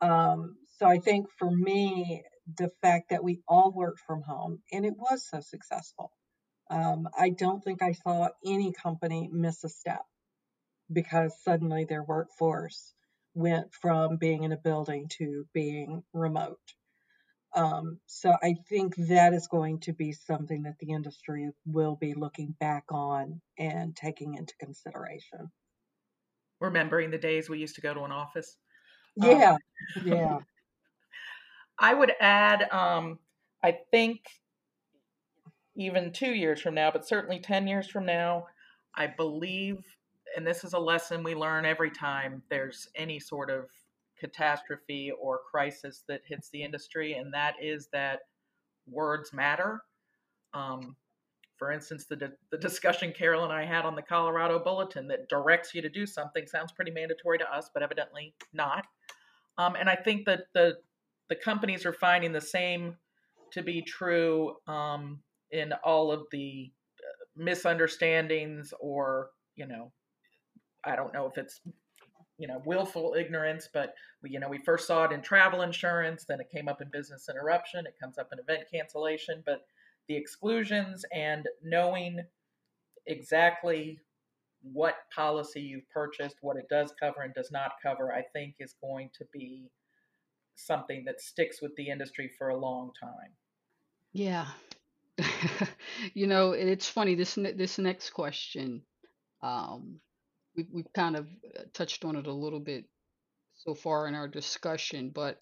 Um, 0.01 0.57
so 0.79 0.87
I 0.87 0.99
think 0.99 1.27
for 1.39 1.51
me, 1.51 2.23
the 2.59 2.71
fact 2.83 3.11
that 3.11 3.23
we 3.23 3.41
all 3.47 3.73
worked 3.73 4.01
from 4.01 4.23
home 4.23 4.61
and 4.73 4.85
it 4.85 4.95
was 4.97 5.27
so 5.29 5.41
successful. 5.41 6.11
Um, 6.71 7.09
I 7.19 7.31
don't 7.31 7.63
think 7.63 7.83
I 7.83 7.93
saw 7.93 8.29
any 8.45 8.73
company 8.73 9.29
miss 9.33 9.65
a 9.65 9.69
step 9.69 10.03
because 10.93 11.35
suddenly 11.43 11.85
their 11.85 12.03
workforce 12.03 12.95
went 13.35 13.73
from 13.75 14.17
being 14.17 14.45
in 14.45 14.53
a 14.53 14.57
building 14.57 15.09
to 15.19 15.47
being 15.53 16.03
remote. 16.13 16.59
Um, 17.55 17.99
so 18.07 18.33
I 18.43 18.55
think 18.69 18.95
that 19.09 19.33
is 19.33 19.49
going 19.49 19.81
to 19.81 19.93
be 19.93 20.13
something 20.13 20.63
that 20.63 20.79
the 20.79 20.93
industry 20.93 21.51
will 21.67 21.97
be 21.97 22.15
looking 22.15 22.55
back 22.61 22.85
on 22.91 23.41
and 23.59 23.95
taking 23.95 24.35
into 24.35 24.55
consideration. 24.61 25.51
Remembering 26.61 27.11
the 27.11 27.19
days 27.19 27.49
we 27.49 27.59
used 27.59 27.75
to 27.77 27.81
go 27.81 27.95
to 27.95 28.05
an 28.05 28.13
office. 28.13 28.57
Um, 29.21 29.31
yeah, 29.31 29.53
um, 29.53 29.59
yeah. 30.07 30.39
I 31.79 31.95
would 31.95 32.13
add, 32.21 32.71
um, 32.71 33.19
I 33.63 33.79
think 33.91 34.21
even 35.77 36.13
two 36.13 36.33
years 36.33 36.61
from 36.61 36.75
now, 36.75 36.91
but 36.91 37.07
certainly 37.09 37.39
10 37.39 37.67
years 37.67 37.89
from 37.89 38.05
now, 38.05 38.47
I 38.95 39.07
believe, 39.07 39.85
and 40.37 40.47
this 40.47 40.63
is 40.63 40.75
a 40.75 40.79
lesson 40.79 41.23
we 41.23 41.35
learn 41.35 41.65
every 41.65 41.91
time 41.91 42.43
there's 42.51 42.89
any 42.95 43.19
sort 43.19 43.51
of 43.51 43.67
catastrophe 44.19 45.11
or 45.19 45.41
crisis 45.51 46.05
that 46.07 46.21
hits 46.27 46.51
the 46.51 46.63
industry, 46.63 47.15
and 47.15 47.33
that 47.33 47.55
is 47.63 47.89
that 47.93 48.21
words 48.87 49.33
matter. 49.33 49.81
Um, 50.53 50.97
for 51.57 51.71
instance, 51.71 52.07
the, 52.07 52.33
the 52.51 52.59
discussion 52.59 53.13
Carol 53.13 53.45
and 53.45 53.53
I 53.53 53.65
had 53.65 53.85
on 53.85 53.95
the 53.95 54.03
Colorado 54.03 54.59
Bulletin 54.59 55.07
that 55.09 55.29
directs 55.29 55.75
you 55.75 55.83
to 55.83 55.89
do 55.89 56.07
something 56.07 56.47
sounds 56.47 56.73
pretty 56.73 56.91
mandatory 56.91 57.39
to 57.39 57.53
us, 57.55 57.71
but 57.73 57.83
evidently 57.83 58.35
not. 58.53 58.87
Um, 59.59 59.75
and 59.75 59.89
I 59.89 59.97
think 59.97 60.27
that 60.27 60.45
the 60.55 60.77
the 61.29 61.37
companies 61.37 61.87
are 61.87 61.93
finding 61.93 62.33
the 62.33 62.41
same 62.41 62.97
to 63.53 63.63
be 63.63 63.83
true 63.83 64.57
um, 64.67 65.21
in 65.51 65.73
all 65.85 66.11
of 66.11 66.27
the 66.33 66.71
uh, 66.99 67.25
misunderstandings 67.37 68.75
or 68.81 69.31
you 69.57 69.67
know 69.67 69.93
I 70.85 70.97
don't 70.97 71.15
know 71.15 71.27
if 71.27 71.39
it's 71.39 71.61
you 72.39 72.49
know 72.49 72.63
willful 72.65 73.15
ignorance 73.19 73.69
but 73.73 73.95
we, 74.23 74.31
you 74.31 74.41
know 74.41 74.49
we 74.49 74.59
first 74.65 74.87
saw 74.87 75.05
it 75.05 75.13
in 75.13 75.21
travel 75.21 75.63
insurance 75.63 76.25
then 76.25 76.41
it 76.41 76.51
came 76.51 76.69
up 76.69 76.81
in 76.81 76.89
business 76.91 77.29
interruption 77.29 77.87
it 77.87 77.95
comes 78.01 78.19
up 78.19 78.31
in 78.33 78.39
event 78.39 78.63
cancellation 78.73 79.43
but 79.45 79.67
the 80.09 80.17
exclusions 80.17 81.05
and 81.15 81.47
knowing 81.63 82.21
exactly 83.07 83.99
what 84.63 84.95
policy 85.15 85.61
you've 85.61 85.89
purchased 85.91 86.37
what 86.43 86.57
it 86.57 86.67
does 86.69 86.93
cover 87.01 87.23
and 87.23 87.35
does 87.35 87.51
not 87.51 87.73
cover 87.83 88.13
i 88.13 88.23
think 88.35 88.55
is 88.61 88.75
going 88.81 89.11
to 89.17 89.25
be 89.33 89.71
something 90.55 91.05
that 91.07 91.21
sticks 91.21 91.63
with 91.63 91.75
the 91.77 91.89
industry 91.89 92.31
for 92.39 92.49
a 92.49 92.57
long 92.57 92.91
time 93.03 93.33
Yeah. 94.13 94.47
You 96.15 96.27
know, 96.27 96.53
it's 96.53 96.89
funny, 96.89 97.15
this 97.15 97.35
this 97.35 97.79
next 97.79 98.11
question, 98.11 98.83
um, 99.43 100.01
we've 100.57 100.69
we've 100.73 100.93
kind 100.95 101.15
of 101.17 101.27
uh, 101.57 101.63
touched 101.75 102.05
on 102.05 102.17
it 102.17 102.27
a 102.27 102.33
little 102.33 102.61
bit 102.61 102.87
so 103.55 103.75
far 103.75 104.09
in 104.09 104.15
our 104.15 104.27
discussion, 104.27 105.11
but 105.15 105.41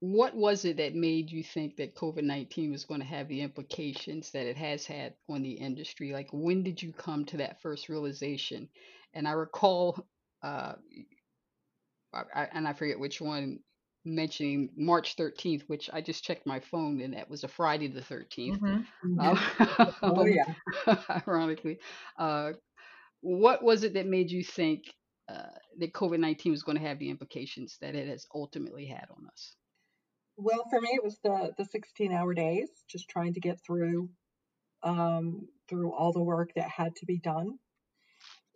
what 0.00 0.34
was 0.34 0.64
it 0.64 0.78
that 0.78 0.94
made 0.94 1.30
you 1.30 1.44
think 1.44 1.76
that 1.76 1.94
COVID-19 1.94 2.70
was 2.70 2.84
gonna 2.84 3.04
have 3.04 3.28
the 3.28 3.42
implications 3.42 4.30
that 4.32 4.46
it 4.46 4.56
has 4.56 4.86
had 4.86 5.14
on 5.28 5.42
the 5.42 5.52
industry? 5.52 6.12
Like, 6.12 6.28
when 6.32 6.62
did 6.62 6.82
you 6.82 6.92
come 6.92 7.24
to 7.26 7.36
that 7.38 7.60
first 7.60 7.88
realization? 7.88 8.68
And 9.14 9.28
I 9.28 9.32
recall, 9.32 10.06
uh, 10.42 10.74
I, 12.14 12.22
I, 12.34 12.48
and 12.52 12.66
I 12.66 12.72
forget 12.72 12.98
which 12.98 13.20
one 13.20 13.60
mentioning 14.04 14.70
March 14.76 15.16
13th, 15.16 15.64
which 15.66 15.90
I 15.92 16.00
just 16.00 16.24
checked 16.24 16.46
my 16.46 16.60
phone 16.60 17.00
and 17.02 17.14
that 17.14 17.28
was 17.28 17.44
a 17.44 17.48
Friday 17.48 17.88
the 17.88 18.00
13th. 18.00 18.58
mm-hmm. 18.58 19.20
Um, 19.20 19.38
Oh, 20.02 20.24
yeah. 20.24 20.54
ironically, 21.28 21.78
uh, 22.18 22.52
what 23.20 23.62
was 23.62 23.84
it 23.84 23.94
that 23.94 24.06
made 24.06 24.30
you 24.30 24.42
think 24.42 24.84
uh, 25.28 25.52
that 25.78 25.92
COVID 25.92 26.18
19 26.18 26.52
was 26.52 26.62
going 26.62 26.78
to 26.78 26.84
have 26.84 26.98
the 26.98 27.10
implications 27.10 27.76
that 27.82 27.94
it 27.94 28.08
has 28.08 28.26
ultimately 28.34 28.86
had 28.86 29.06
on 29.10 29.26
us? 29.30 29.56
Well, 30.42 30.64
for 30.70 30.80
me, 30.80 30.90
it 30.94 31.04
was 31.04 31.18
the 31.22 31.52
the 31.58 31.66
16 31.66 32.12
hour 32.12 32.32
days, 32.32 32.68
just 32.88 33.08
trying 33.08 33.34
to 33.34 33.40
get 33.40 33.58
through 33.64 34.08
um, 34.82 35.48
through 35.68 35.92
all 35.92 36.12
the 36.12 36.22
work 36.22 36.50
that 36.56 36.68
had 36.68 36.96
to 36.96 37.06
be 37.06 37.18
done. 37.18 37.58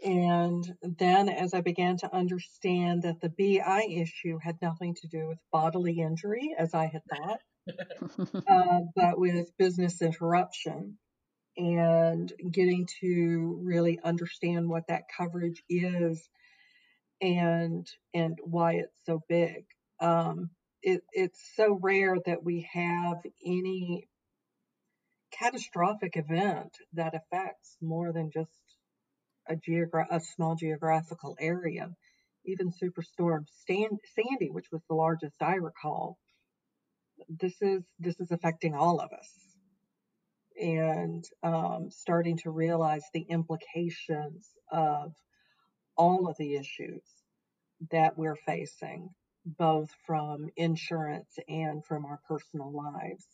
And 0.02 0.64
then, 0.82 1.28
as 1.28 1.54
I 1.54 1.60
began 1.60 1.98
to 1.98 2.14
understand 2.14 3.02
that 3.02 3.20
the 3.20 3.28
BI 3.28 3.86
issue 3.90 4.38
had 4.42 4.56
nothing 4.60 4.94
to 4.96 5.08
do 5.08 5.28
with 5.28 5.38
bodily 5.52 6.00
injury, 6.00 6.54
as 6.58 6.74
I 6.74 6.86
had 6.86 7.02
thought, 7.04 7.40
uh, 8.48 8.80
but 8.96 9.18
with 9.18 9.56
business 9.58 10.00
interruption, 10.00 10.98
and 11.56 12.32
getting 12.50 12.88
to 13.00 13.60
really 13.62 14.00
understand 14.02 14.68
what 14.68 14.84
that 14.88 15.04
coverage 15.16 15.62
is 15.68 16.28
and 17.20 17.86
and 18.12 18.38
why 18.42 18.74
it's 18.74 18.96
so 19.06 19.22
big. 19.28 19.64
Um, 20.00 20.50
it, 20.84 21.02
it's 21.12 21.40
so 21.56 21.78
rare 21.80 22.16
that 22.26 22.44
we 22.44 22.68
have 22.72 23.16
any 23.44 24.06
catastrophic 25.32 26.16
event 26.16 26.76
that 26.92 27.14
affects 27.14 27.76
more 27.80 28.12
than 28.12 28.30
just 28.30 28.50
a 29.48 29.56
geogra- 29.56 30.06
a 30.10 30.20
small 30.20 30.54
geographical 30.54 31.36
area. 31.40 31.88
Even 32.44 32.70
Superstorm 32.70 33.46
Stan- 33.62 33.98
Sandy, 34.14 34.50
which 34.50 34.66
was 34.70 34.82
the 34.88 34.94
largest 34.94 35.36
I 35.40 35.54
recall, 35.54 36.18
this 37.28 37.54
is 37.62 37.82
this 37.98 38.20
is 38.20 38.30
affecting 38.30 38.74
all 38.74 39.00
of 39.00 39.10
us, 39.10 39.30
and 40.60 41.24
um, 41.42 41.88
starting 41.90 42.36
to 42.38 42.50
realize 42.50 43.04
the 43.14 43.24
implications 43.30 44.50
of 44.70 45.14
all 45.96 46.28
of 46.28 46.36
the 46.38 46.56
issues 46.56 47.02
that 47.90 48.18
we're 48.18 48.36
facing, 48.46 49.08
both 49.44 49.90
from 50.06 50.50
insurance 50.56 51.38
and 51.48 51.84
from 51.84 52.04
our 52.06 52.20
personal 52.28 52.72
lives. 52.72 53.26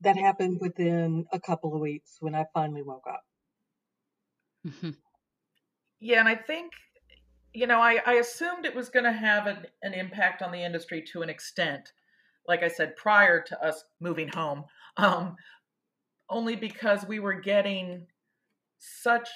that 0.00 0.16
happened 0.16 0.58
within 0.60 1.24
a 1.32 1.40
couple 1.40 1.74
of 1.74 1.80
weeks 1.80 2.16
when 2.20 2.34
I 2.34 2.44
finally 2.52 2.82
woke 2.82 3.06
up. 3.08 3.24
Mm-hmm. 4.66 4.90
Yeah, 6.00 6.20
and 6.20 6.28
I 6.28 6.34
think 6.34 6.72
you 7.54 7.68
know, 7.68 7.80
I, 7.80 8.00
I 8.04 8.14
assumed 8.14 8.66
it 8.66 8.74
was 8.74 8.88
going 8.88 9.04
to 9.04 9.12
have 9.12 9.46
an, 9.46 9.58
an 9.82 9.94
impact 9.94 10.42
on 10.42 10.50
the 10.50 10.62
industry 10.62 11.02
to 11.12 11.22
an 11.22 11.30
extent, 11.30 11.92
like 12.48 12.64
I 12.64 12.68
said, 12.68 12.96
prior 12.96 13.40
to 13.42 13.64
us 13.64 13.84
moving 14.00 14.28
home, 14.28 14.64
um, 14.96 15.36
only 16.28 16.56
because 16.56 17.06
we 17.06 17.20
were 17.20 17.34
getting 17.34 18.06
such 18.78 19.28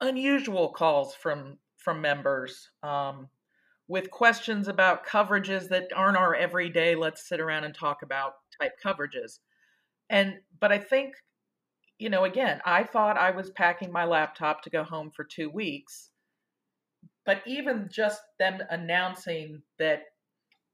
unusual 0.00 0.68
calls 0.70 1.14
from 1.14 1.58
from 1.76 2.00
members 2.00 2.70
um, 2.82 3.28
with 3.88 4.10
questions 4.10 4.68
about 4.68 5.06
coverages 5.06 5.68
that 5.68 5.88
aren't 5.94 6.16
our 6.16 6.34
everyday 6.34 6.94
let's 6.94 7.28
sit 7.28 7.40
around 7.40 7.64
and 7.64 7.74
talk 7.74 8.02
about 8.02 8.34
type 8.60 8.72
coverages 8.84 9.38
and 10.10 10.34
but 10.60 10.72
i 10.72 10.78
think 10.78 11.14
you 11.98 12.10
know 12.10 12.24
again 12.24 12.60
i 12.64 12.82
thought 12.82 13.16
i 13.16 13.30
was 13.30 13.50
packing 13.50 13.92
my 13.92 14.04
laptop 14.04 14.62
to 14.62 14.70
go 14.70 14.82
home 14.82 15.10
for 15.10 15.24
two 15.24 15.50
weeks 15.50 16.10
but 17.26 17.42
even 17.44 17.88
just 17.90 18.22
them 18.38 18.60
announcing 18.70 19.60
that 19.78 20.04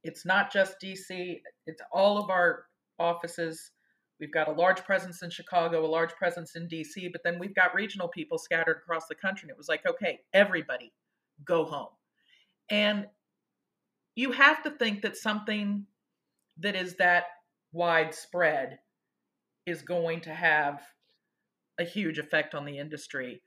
it's 0.05 0.27
not 0.27 0.53
just 0.53 0.81
DC, 0.81 1.40
it's 1.66 1.83
all 1.90 2.18
of 2.18 2.29
our 2.31 2.64
offices. 2.98 3.70
We've 4.20 4.33
got 4.33 4.48
a 4.48 4.53
large 4.53 4.85
presence 4.85 5.22
in 5.22 5.31
Chicago, 5.31 5.85
a 5.85 5.88
large 5.88 6.14
presence 6.14 6.55
in 6.55 6.68
DC, 6.68 7.11
but 7.11 7.22
then 7.25 7.38
we've 7.38 7.55
got 7.55 7.75
regional 7.75 8.09
people 8.09 8.38
scattered 8.38 8.79
across 8.83 9.07
the 9.09 9.14
country. 9.14 9.46
And 9.46 9.51
it 9.51 9.59
was 9.59 9.68
like, 9.68 9.87
okay, 9.87 10.20
everybody 10.35 10.92
go 11.44 11.64
home. 11.64 11.88
And 12.72 13.06
you 14.16 14.32
have 14.32 14.62
to 14.62 14.70
think 14.70 15.02
that 15.02 15.16
something 15.16 15.87
that 16.58 16.74
is 16.74 16.96
that 16.96 17.24
widespread 17.72 18.78
is 19.66 19.82
going 19.82 20.22
to 20.22 20.35
have 20.35 20.80
a 21.78 21.85
huge 21.85 22.18
effect 22.18 22.54
on 22.54 22.64
the 22.64 22.78
industry. 22.78 23.42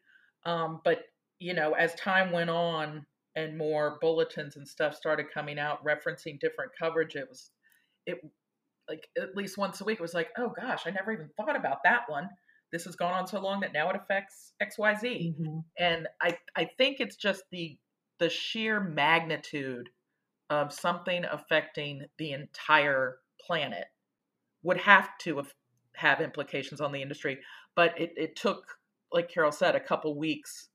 Um, 0.45 0.79
but 0.83 1.01
you 1.39 1.53
know, 1.53 1.73
as 1.73 1.93
time 1.95 2.31
went 2.31 2.51
on 2.51 3.05
and 3.35 3.57
more 3.57 3.97
bulletins 3.99 4.55
and 4.55 4.67
stuff 4.67 4.95
started 4.95 5.25
coming 5.33 5.59
out 5.59 5.83
referencing 5.83 6.39
different 6.39 6.71
coverage, 6.79 7.15
it 7.15 7.27
was 7.27 7.49
it 8.05 8.19
like 8.87 9.07
at 9.17 9.35
least 9.35 9.57
once 9.57 9.81
a 9.81 9.83
week 9.83 9.99
it 9.99 10.03
was 10.03 10.13
like, 10.13 10.29
oh 10.37 10.53
gosh, 10.55 10.83
I 10.85 10.91
never 10.91 11.11
even 11.11 11.29
thought 11.35 11.55
about 11.55 11.79
that 11.83 12.03
one. 12.07 12.29
This 12.71 12.85
has 12.85 12.95
gone 12.95 13.13
on 13.13 13.27
so 13.27 13.39
long 13.39 13.61
that 13.61 13.73
now 13.73 13.89
it 13.89 13.95
affects 13.95 14.53
XYZ. 14.61 15.33
Mm-hmm. 15.33 15.59
And 15.79 16.07
I 16.21 16.37
I 16.55 16.69
think 16.77 16.97
it's 16.99 17.15
just 17.15 17.43
the 17.51 17.77
the 18.19 18.29
sheer 18.29 18.79
magnitude 18.79 19.89
of 20.49 20.71
something 20.73 21.25
affecting 21.31 22.05
the 22.17 22.31
entire 22.31 23.17
planet 23.45 23.85
would 24.63 24.77
have 24.77 25.09
to 25.19 25.37
have, 25.37 25.53
have 25.95 26.21
implications 26.21 26.81
on 26.81 26.91
the 26.91 27.01
industry. 27.01 27.39
But 27.75 27.99
it, 27.99 28.13
it 28.15 28.35
took, 28.35 28.65
like 29.11 29.29
Carol 29.29 29.51
said, 29.51 29.75
a 29.75 29.79
couple 29.79 30.17
weeks 30.17 30.69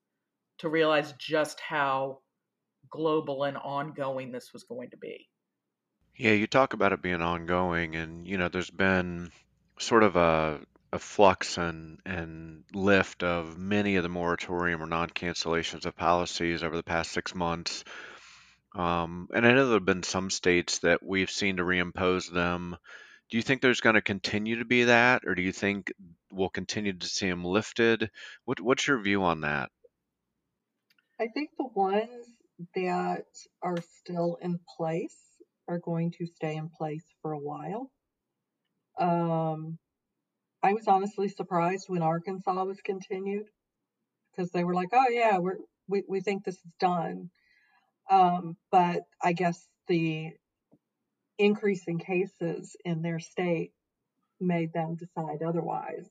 to 0.59 0.68
realize 0.68 1.14
just 1.18 1.61
how 1.61 2.18
global 2.90 3.44
and 3.44 3.57
ongoing 3.57 4.33
this 4.33 4.53
was 4.53 4.64
going 4.64 4.90
to 4.90 4.96
be. 4.96 5.29
Yeah, 6.16 6.33
you 6.33 6.46
talk 6.46 6.74
about 6.74 6.92
it 6.92 7.00
being 7.00 7.22
ongoing, 7.22 7.96
and 7.96 8.26
you 8.26 8.37
know, 8.37 8.48
there's 8.48 8.70
been 8.70 9.31
sort 9.79 10.03
of 10.03 10.16
a 10.16 10.61
a 10.92 10.98
flux 10.98 11.57
and 11.57 11.98
and 12.05 12.64
lift 12.74 13.22
of 13.22 13.57
many 13.57 13.96
of 13.96 14.03
the 14.03 14.09
moratorium 14.09 14.83
or 14.83 14.87
non-cancellations 14.87 15.87
of 15.87 15.96
policies 15.96 16.62
over 16.62 16.76
the 16.76 16.83
past 16.83 17.12
six 17.12 17.35
months. 17.35 17.85
Um, 18.74 19.29
and 19.35 19.46
I 19.46 19.53
know 19.53 19.66
there 19.66 19.76
have 19.76 19.85
been 19.85 20.03
some 20.03 20.31
states 20.31 20.79
that 20.81 21.03
we've 21.03 21.31
seen 21.31 21.57
to 21.57 21.64
reimpose 21.64 22.31
them. 22.31 22.76
Do 23.31 23.37
you 23.37 23.42
think 23.42 23.62
there's 23.62 23.81
going 23.81 23.94
to 23.94 24.03
continue 24.03 24.59
to 24.59 24.64
be 24.64 24.85
that, 24.85 25.22
or 25.26 25.35
do 25.35 25.42
you 25.42 25.53
think 25.53 25.92
we'll 26.33 26.48
continue 26.48 26.92
to 26.92 27.07
see 27.07 27.29
them 27.29 27.44
lifted? 27.44 28.11
What, 28.44 28.61
what's 28.61 28.87
your 28.87 29.00
view 29.00 29.22
on 29.22 29.42
that? 29.42 29.70
I 31.20 31.29
think 31.29 31.50
the 31.57 31.68
ones 31.74 32.26
that 32.74 33.26
are 33.62 33.79
still 34.00 34.38
in 34.40 34.59
place 34.76 35.16
are 35.68 35.79
going 35.79 36.12
to 36.18 36.26
stay 36.26 36.57
in 36.57 36.68
place 36.68 37.05
for 37.22 37.33
a 37.33 37.38
while. 37.38 37.90
Um, 38.98 39.79
I 40.62 40.74
was 40.74 40.86
honestly 40.86 41.28
surprised 41.28 41.88
when 41.88 42.02
Arkansas 42.02 42.64
was 42.64 42.80
continued 42.82 43.46
because 44.30 44.50
they 44.50 44.64
were 44.64 44.74
like, 44.74 44.90
"Oh 44.92 45.08
yeah, 45.08 45.38
we're 45.38 45.56
we, 45.88 46.02
we 46.08 46.20
think 46.20 46.44
this 46.44 46.56
is 46.56 46.72
done," 46.78 47.30
um, 48.10 48.56
but 48.70 49.02
I 49.22 49.32
guess 49.32 49.66
the 49.88 50.32
increase 51.38 51.84
in 51.86 51.98
cases 51.98 52.76
in 52.84 53.02
their 53.02 53.18
state 53.18 53.72
made 54.40 54.72
them 54.72 54.96
decide 54.96 55.42
otherwise. 55.42 56.08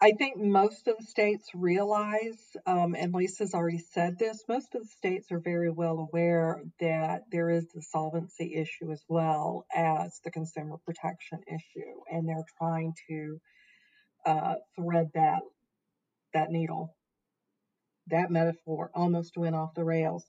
I 0.00 0.12
think 0.12 0.36
most 0.36 0.86
of 0.88 0.98
the 0.98 1.04
states 1.04 1.48
realize, 1.54 2.56
um, 2.66 2.94
and 2.94 3.14
Lisa's 3.14 3.54
already 3.54 3.78
said 3.78 4.18
this, 4.18 4.44
most 4.48 4.74
of 4.74 4.82
the 4.82 4.88
states 4.88 5.32
are 5.32 5.40
very 5.40 5.70
well 5.70 5.98
aware 5.98 6.62
that 6.80 7.22
there 7.30 7.48
is 7.48 7.66
the 7.68 7.80
solvency 7.80 8.54
issue 8.54 8.92
as 8.92 9.02
well 9.08 9.64
as 9.74 10.20
the 10.22 10.30
consumer 10.30 10.76
protection 10.84 11.38
issue, 11.48 12.00
and 12.10 12.28
they're 12.28 12.44
trying 12.58 12.92
to 13.08 13.40
uh, 14.24 14.54
thread 14.76 15.10
that 15.14 15.40
that 16.32 16.50
needle. 16.50 16.94
That 18.08 18.30
metaphor 18.30 18.90
almost 18.94 19.36
went 19.36 19.54
off 19.54 19.74
the 19.74 19.84
rails. 19.84 20.24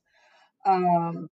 Um, 0.65 1.29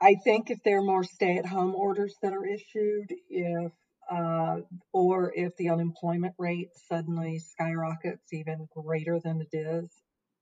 I 0.00 0.14
think 0.14 0.50
if 0.50 0.62
there 0.64 0.78
are 0.78 0.82
more 0.82 1.04
stay-at-home 1.04 1.74
orders 1.74 2.14
that 2.22 2.32
are 2.32 2.46
issued, 2.46 3.12
if 3.28 3.72
uh, 4.10 4.60
or 4.92 5.32
if 5.34 5.56
the 5.56 5.68
unemployment 5.68 6.34
rate 6.38 6.70
suddenly 6.88 7.38
skyrockets 7.38 8.32
even 8.32 8.66
greater 8.74 9.20
than 9.22 9.40
it 9.40 9.56
is, 9.56 9.88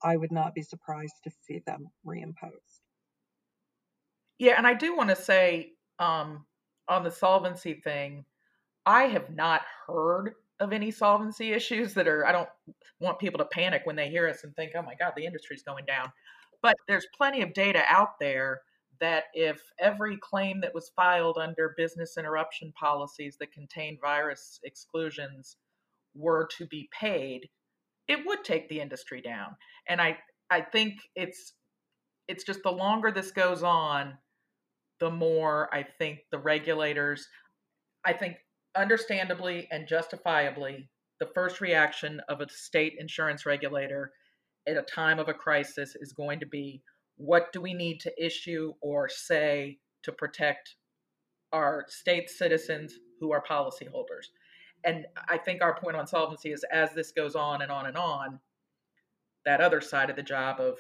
I 0.03 0.17
would 0.17 0.33
not 0.33 0.55
be 0.55 0.63
surprised 0.63 1.17
to 1.25 1.31
see 1.43 1.61
them 1.67 1.89
reimposed. 2.07 2.81
Yeah, 4.39 4.55
and 4.57 4.67
I 4.67 4.75
do 4.75 4.97
want 4.97 5.11
to 5.11 5.17
say 5.17 5.73
um, 5.99 6.47
on 6.89 7.03
the 7.03 7.11
solvency 7.11 7.75
thing, 7.75 8.25
I 8.89 9.05
have 9.09 9.29
not 9.29 9.61
heard 9.87 10.33
of 10.61 10.73
any 10.73 10.91
solvency 10.91 11.53
issues 11.53 11.93
that 11.93 12.09
are, 12.09 12.27
I 12.27 12.33
don't 12.33 12.49
want 13.01 13.19
people 13.19 13.37
to 13.37 13.45
panic 13.45 13.83
when 13.85 13.97
they 13.97 14.09
hear 14.09 14.27
us 14.27 14.45
and 14.45 14.57
think, 14.57 14.73
oh 14.75 14.81
my 14.81 14.95
God, 14.99 15.13
the 15.15 15.27
industry's 15.27 15.63
going 15.63 15.85
down. 15.85 16.11
But 16.63 16.75
there's 16.89 17.07
plenty 17.15 17.43
of 17.43 17.53
data 17.53 17.83
out 17.87 18.19
there 18.19 18.63
that 18.99 19.25
if 19.35 19.61
every 19.79 20.17
claim 20.17 20.63
that 20.63 20.75
was 20.75 20.91
filed 20.97 21.37
under 21.37 21.75
business 21.77 22.17
interruption 22.17 22.73
policies 22.81 23.37
that 23.39 23.53
contained 23.53 23.99
virus 24.01 24.59
exclusions 24.65 25.59
were 26.15 26.49
to 26.57 26.67
be 26.67 26.89
paid, 26.99 27.51
it 28.09 28.27
would 28.27 28.43
take 28.43 28.71
the 28.71 28.81
industry 28.81 29.21
down. 29.21 29.55
And 29.87 30.01
I, 30.01 30.17
I 30.51 30.63
think 30.63 30.95
it's 31.15 31.53
it's 32.27 32.45
just 32.45 32.63
the 32.63 32.73
longer 32.73 33.11
this 33.11 33.33
goes 33.33 33.63
on, 33.63 34.15
the 34.99 35.11
more 35.11 35.73
I 35.75 35.83
think 35.83 36.21
the 36.31 36.39
regulators, 36.39 37.29
I 38.05 38.15
think 38.15 38.37
understandably 38.79 39.67
and 39.71 39.89
justifiably, 39.89 40.89
the 41.19 41.29
first 41.35 41.61
reaction 41.61 42.21
of 42.29 42.41
a 42.41 42.49
state 42.49 42.95
insurance 42.99 43.45
regulator 43.45 44.13
at 44.69 44.77
a 44.77 44.83
time 44.83 45.19
of 45.19 45.29
a 45.29 45.35
crisis 45.35 45.97
is 46.01 46.13
going 46.13 46.39
to 46.41 46.47
be 46.47 46.81
what 47.17 47.53
do 47.53 47.61
we 47.61 47.75
need 47.75 47.99
to 47.99 48.25
issue 48.25 48.73
or 48.81 49.09
say 49.09 49.79
to 50.05 50.13
protect 50.13 50.77
our 51.53 51.85
state 51.89 52.31
citizens 52.31 52.95
who 53.21 53.33
are 53.33 53.43
policyholders? 53.43 54.29
And 54.85 55.07
I 55.29 55.39
think 55.39 55.61
our 55.61 55.79
point 55.81 55.97
on 55.97 56.07
solvency 56.07 56.53
is 56.53 56.65
as 56.73 56.93
this 56.95 57.11
goes 57.11 57.35
on 57.35 57.63
and 57.63 57.73
on 57.73 57.87
and 57.87 57.97
on, 57.97 58.39
that 59.45 59.61
other 59.61 59.81
side 59.81 60.11
of 60.11 60.17
the 60.17 60.23
job 60.23 60.61
of, 60.61 60.79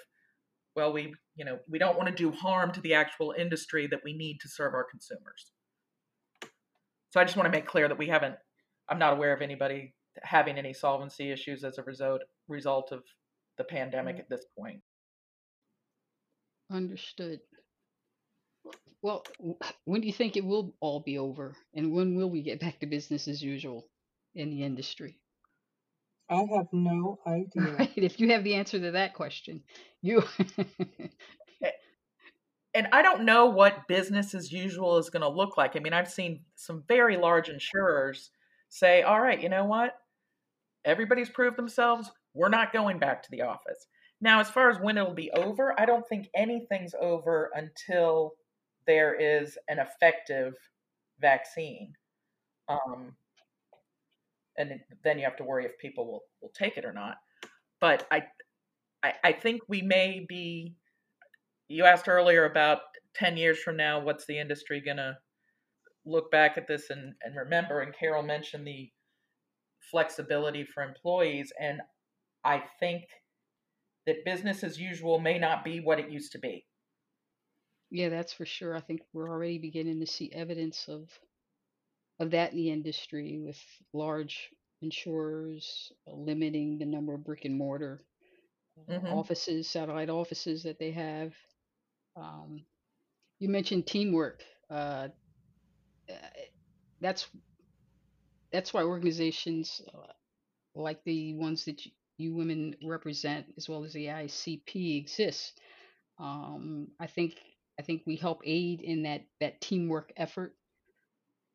well, 0.76 0.92
we, 0.92 1.14
you 1.34 1.44
know, 1.44 1.58
we 1.68 1.80
don't 1.80 1.96
want 1.96 2.08
to 2.08 2.14
do 2.14 2.30
harm 2.30 2.70
to 2.72 2.80
the 2.80 2.94
actual 2.94 3.34
industry 3.36 3.88
that 3.88 4.04
we 4.04 4.12
need 4.12 4.38
to 4.40 4.48
serve 4.48 4.74
our 4.74 4.86
consumers. 4.88 5.50
So 7.10 7.20
I 7.20 7.24
just 7.24 7.36
want 7.36 7.46
to 7.46 7.56
make 7.56 7.66
clear 7.66 7.88
that 7.88 7.98
we 7.98 8.08
haven't, 8.08 8.36
I'm 8.88 8.98
not 8.98 9.14
aware 9.14 9.32
of 9.32 9.42
anybody 9.42 9.94
having 10.22 10.58
any 10.58 10.72
solvency 10.72 11.30
issues 11.30 11.64
as 11.64 11.78
a 11.78 11.82
result 11.82 12.22
result 12.48 12.92
of 12.92 13.02
the 13.56 13.64
pandemic 13.64 14.16
mm. 14.16 14.20
at 14.20 14.28
this 14.28 14.44
point. 14.58 14.80
Understood. 16.70 17.40
Well, 19.00 19.24
when 19.84 20.00
do 20.00 20.06
you 20.06 20.12
think 20.12 20.36
it 20.36 20.44
will 20.44 20.74
all 20.80 21.00
be 21.00 21.18
over? 21.18 21.54
And 21.74 21.92
when 21.92 22.16
will 22.16 22.30
we 22.30 22.42
get 22.42 22.60
back 22.60 22.80
to 22.80 22.86
business 22.86 23.28
as 23.28 23.42
usual 23.42 23.86
in 24.34 24.50
the 24.50 24.64
industry? 24.64 25.18
I 26.28 26.44
have 26.56 26.66
no 26.72 27.18
idea. 27.26 27.76
Right. 27.78 27.92
If 27.96 28.20
you 28.20 28.28
have 28.30 28.44
the 28.44 28.54
answer 28.54 28.78
to 28.78 28.90
that 28.92 29.14
question, 29.14 29.62
you. 30.02 30.22
and 32.78 32.86
I 32.92 33.02
don't 33.02 33.24
know 33.24 33.46
what 33.46 33.88
business 33.88 34.36
as 34.36 34.52
usual 34.52 34.98
is 34.98 35.10
going 35.10 35.22
to 35.22 35.28
look 35.28 35.56
like. 35.56 35.74
I 35.74 35.80
mean, 35.80 35.92
I've 35.92 36.08
seen 36.08 36.44
some 36.54 36.84
very 36.86 37.16
large 37.16 37.48
insurers 37.48 38.30
say, 38.68 39.02
all 39.02 39.20
right, 39.20 39.42
you 39.42 39.48
know 39.48 39.64
what? 39.64 39.94
Everybody's 40.84 41.28
proved 41.28 41.58
themselves. 41.58 42.08
We're 42.34 42.50
not 42.50 42.72
going 42.72 43.00
back 43.00 43.24
to 43.24 43.30
the 43.32 43.42
office. 43.42 43.88
Now, 44.20 44.38
as 44.38 44.48
far 44.48 44.70
as 44.70 44.78
when 44.78 44.96
it'll 44.96 45.12
be 45.12 45.32
over, 45.32 45.74
I 45.76 45.86
don't 45.86 46.06
think 46.06 46.28
anything's 46.36 46.94
over 47.00 47.50
until 47.52 48.34
there 48.86 49.12
is 49.12 49.58
an 49.66 49.80
effective 49.80 50.54
vaccine. 51.20 51.94
Um, 52.68 53.16
and 54.56 54.78
then 55.02 55.18
you 55.18 55.24
have 55.24 55.36
to 55.38 55.44
worry 55.44 55.64
if 55.64 55.76
people 55.78 56.06
will 56.06 56.22
will 56.40 56.52
take 56.54 56.76
it 56.76 56.84
or 56.84 56.92
not. 56.92 57.16
But 57.80 58.06
I 58.12 58.22
I, 59.02 59.14
I 59.24 59.32
think 59.32 59.62
we 59.66 59.82
may 59.82 60.24
be. 60.28 60.76
You 61.68 61.84
asked 61.84 62.08
earlier 62.08 62.44
about 62.44 62.80
ten 63.14 63.36
years 63.36 63.58
from 63.60 63.76
now, 63.76 64.00
what's 64.00 64.26
the 64.26 64.38
industry 64.38 64.80
gonna 64.80 65.18
look 66.04 66.30
back 66.30 66.56
at 66.58 66.66
this 66.66 66.90
and, 66.90 67.14
and 67.22 67.36
remember? 67.36 67.80
And 67.80 67.94
Carol 67.94 68.22
mentioned 68.22 68.66
the 68.66 68.90
flexibility 69.90 70.64
for 70.64 70.82
employees, 70.82 71.52
and 71.60 71.80
I 72.44 72.64
think 72.80 73.04
that 74.06 74.24
business 74.24 74.64
as 74.64 74.78
usual 74.80 75.18
may 75.18 75.38
not 75.38 75.64
be 75.64 75.80
what 75.80 76.00
it 76.00 76.10
used 76.10 76.32
to 76.32 76.38
be. 76.38 76.66
Yeah, 77.90 78.08
that's 78.08 78.32
for 78.32 78.46
sure. 78.46 78.76
I 78.76 78.80
think 78.80 79.02
we're 79.12 79.30
already 79.30 79.58
beginning 79.58 80.00
to 80.00 80.06
see 80.06 80.30
evidence 80.32 80.88
of 80.88 81.10
of 82.20 82.30
that 82.32 82.52
in 82.52 82.56
the 82.58 82.70
industry 82.70 83.38
with 83.38 83.58
large 83.92 84.50
insurers 84.82 85.92
limiting 86.06 86.78
the 86.78 86.86
number 86.86 87.14
of 87.14 87.24
brick 87.24 87.44
and 87.44 87.56
mortar 87.56 88.04
Mm-hmm. 88.88 89.06
offices, 89.08 89.68
satellite 89.68 90.08
offices 90.10 90.62
that 90.62 90.78
they 90.78 90.92
have. 90.92 91.34
Um, 92.18 92.64
you 93.38 93.48
mentioned 93.48 93.86
teamwork. 93.86 94.42
Uh, 94.70 95.08
that's 97.00 97.28
that's 98.52 98.72
why 98.72 98.82
organizations 98.82 99.80
uh, 99.94 100.12
like 100.74 101.02
the 101.04 101.34
ones 101.34 101.64
that 101.66 101.84
you, 101.84 101.92
you 102.16 102.34
women 102.34 102.74
represent, 102.82 103.46
as 103.56 103.68
well 103.68 103.84
as 103.84 103.92
the 103.92 104.06
AICP, 104.06 104.98
exist. 104.98 105.60
Um, 106.18 106.88
I 106.98 107.06
think 107.06 107.34
I 107.78 107.82
think 107.82 108.02
we 108.06 108.16
help 108.16 108.40
aid 108.44 108.80
in 108.80 109.02
that 109.04 109.22
that 109.40 109.60
teamwork 109.60 110.12
effort 110.16 110.54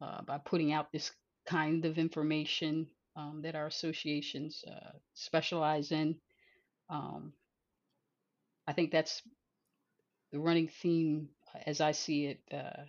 uh, 0.02 0.22
by 0.22 0.38
putting 0.38 0.72
out 0.72 0.92
this 0.92 1.12
kind 1.46 1.84
of 1.86 1.98
information 1.98 2.88
um, 3.16 3.42
that 3.44 3.56
our 3.56 3.68
associations 3.68 4.64
uh, 4.68 4.92
specialize 5.14 5.92
in. 5.92 6.16
Um, 6.90 7.34
I 8.68 8.74
think 8.74 8.92
that's 8.92 9.22
the 10.34 10.40
running 10.40 10.68
theme 10.68 11.30
as 11.68 11.80
I 11.80 11.92
see 11.92 12.26
it 12.26 12.42
uh, 12.52 12.84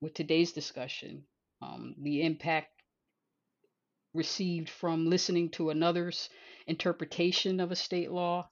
with 0.00 0.14
today's 0.14 0.52
discussion. 0.52 1.22
Um, 1.60 1.94
the 1.98 2.22
impact 2.22 2.70
received 4.14 4.70
from 4.70 5.10
listening 5.10 5.50
to 5.50 5.70
another's 5.70 6.30
interpretation 6.66 7.60
of 7.60 7.70
a 7.70 7.76
state 7.76 8.10
law. 8.10 8.48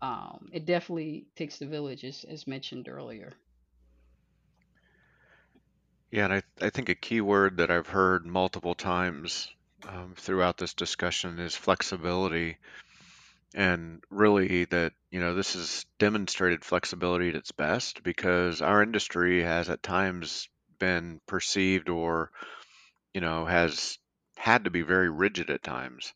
Um, 0.00 0.48
it 0.52 0.64
definitely 0.64 1.26
takes 1.36 1.58
the 1.58 1.66
village, 1.66 2.04
as, 2.04 2.24
as 2.24 2.46
mentioned 2.46 2.88
earlier. 2.88 3.34
Yeah, 6.10 6.24
and 6.24 6.32
I, 6.32 6.42
I 6.62 6.70
think 6.70 6.88
a 6.88 6.94
key 6.94 7.20
word 7.20 7.58
that 7.58 7.70
I've 7.70 7.88
heard 7.88 8.24
multiple 8.24 8.74
times 8.74 9.48
um, 9.86 10.14
throughout 10.16 10.56
this 10.56 10.72
discussion 10.72 11.38
is 11.38 11.54
flexibility. 11.54 12.56
And 13.54 14.02
really, 14.10 14.64
that, 14.66 14.92
you 15.10 15.20
know, 15.20 15.34
this 15.34 15.54
is 15.56 15.86
demonstrated 15.98 16.64
flexibility 16.64 17.28
at 17.28 17.36
its 17.36 17.52
best 17.52 18.02
because 18.02 18.60
our 18.60 18.82
industry 18.82 19.42
has 19.42 19.70
at 19.70 19.82
times 19.82 20.48
been 20.78 21.20
perceived 21.26 21.88
or, 21.88 22.32
you 23.14 23.20
know, 23.20 23.44
has 23.46 23.98
had 24.36 24.64
to 24.64 24.70
be 24.70 24.82
very 24.82 25.10
rigid 25.10 25.50
at 25.50 25.62
times. 25.62 26.12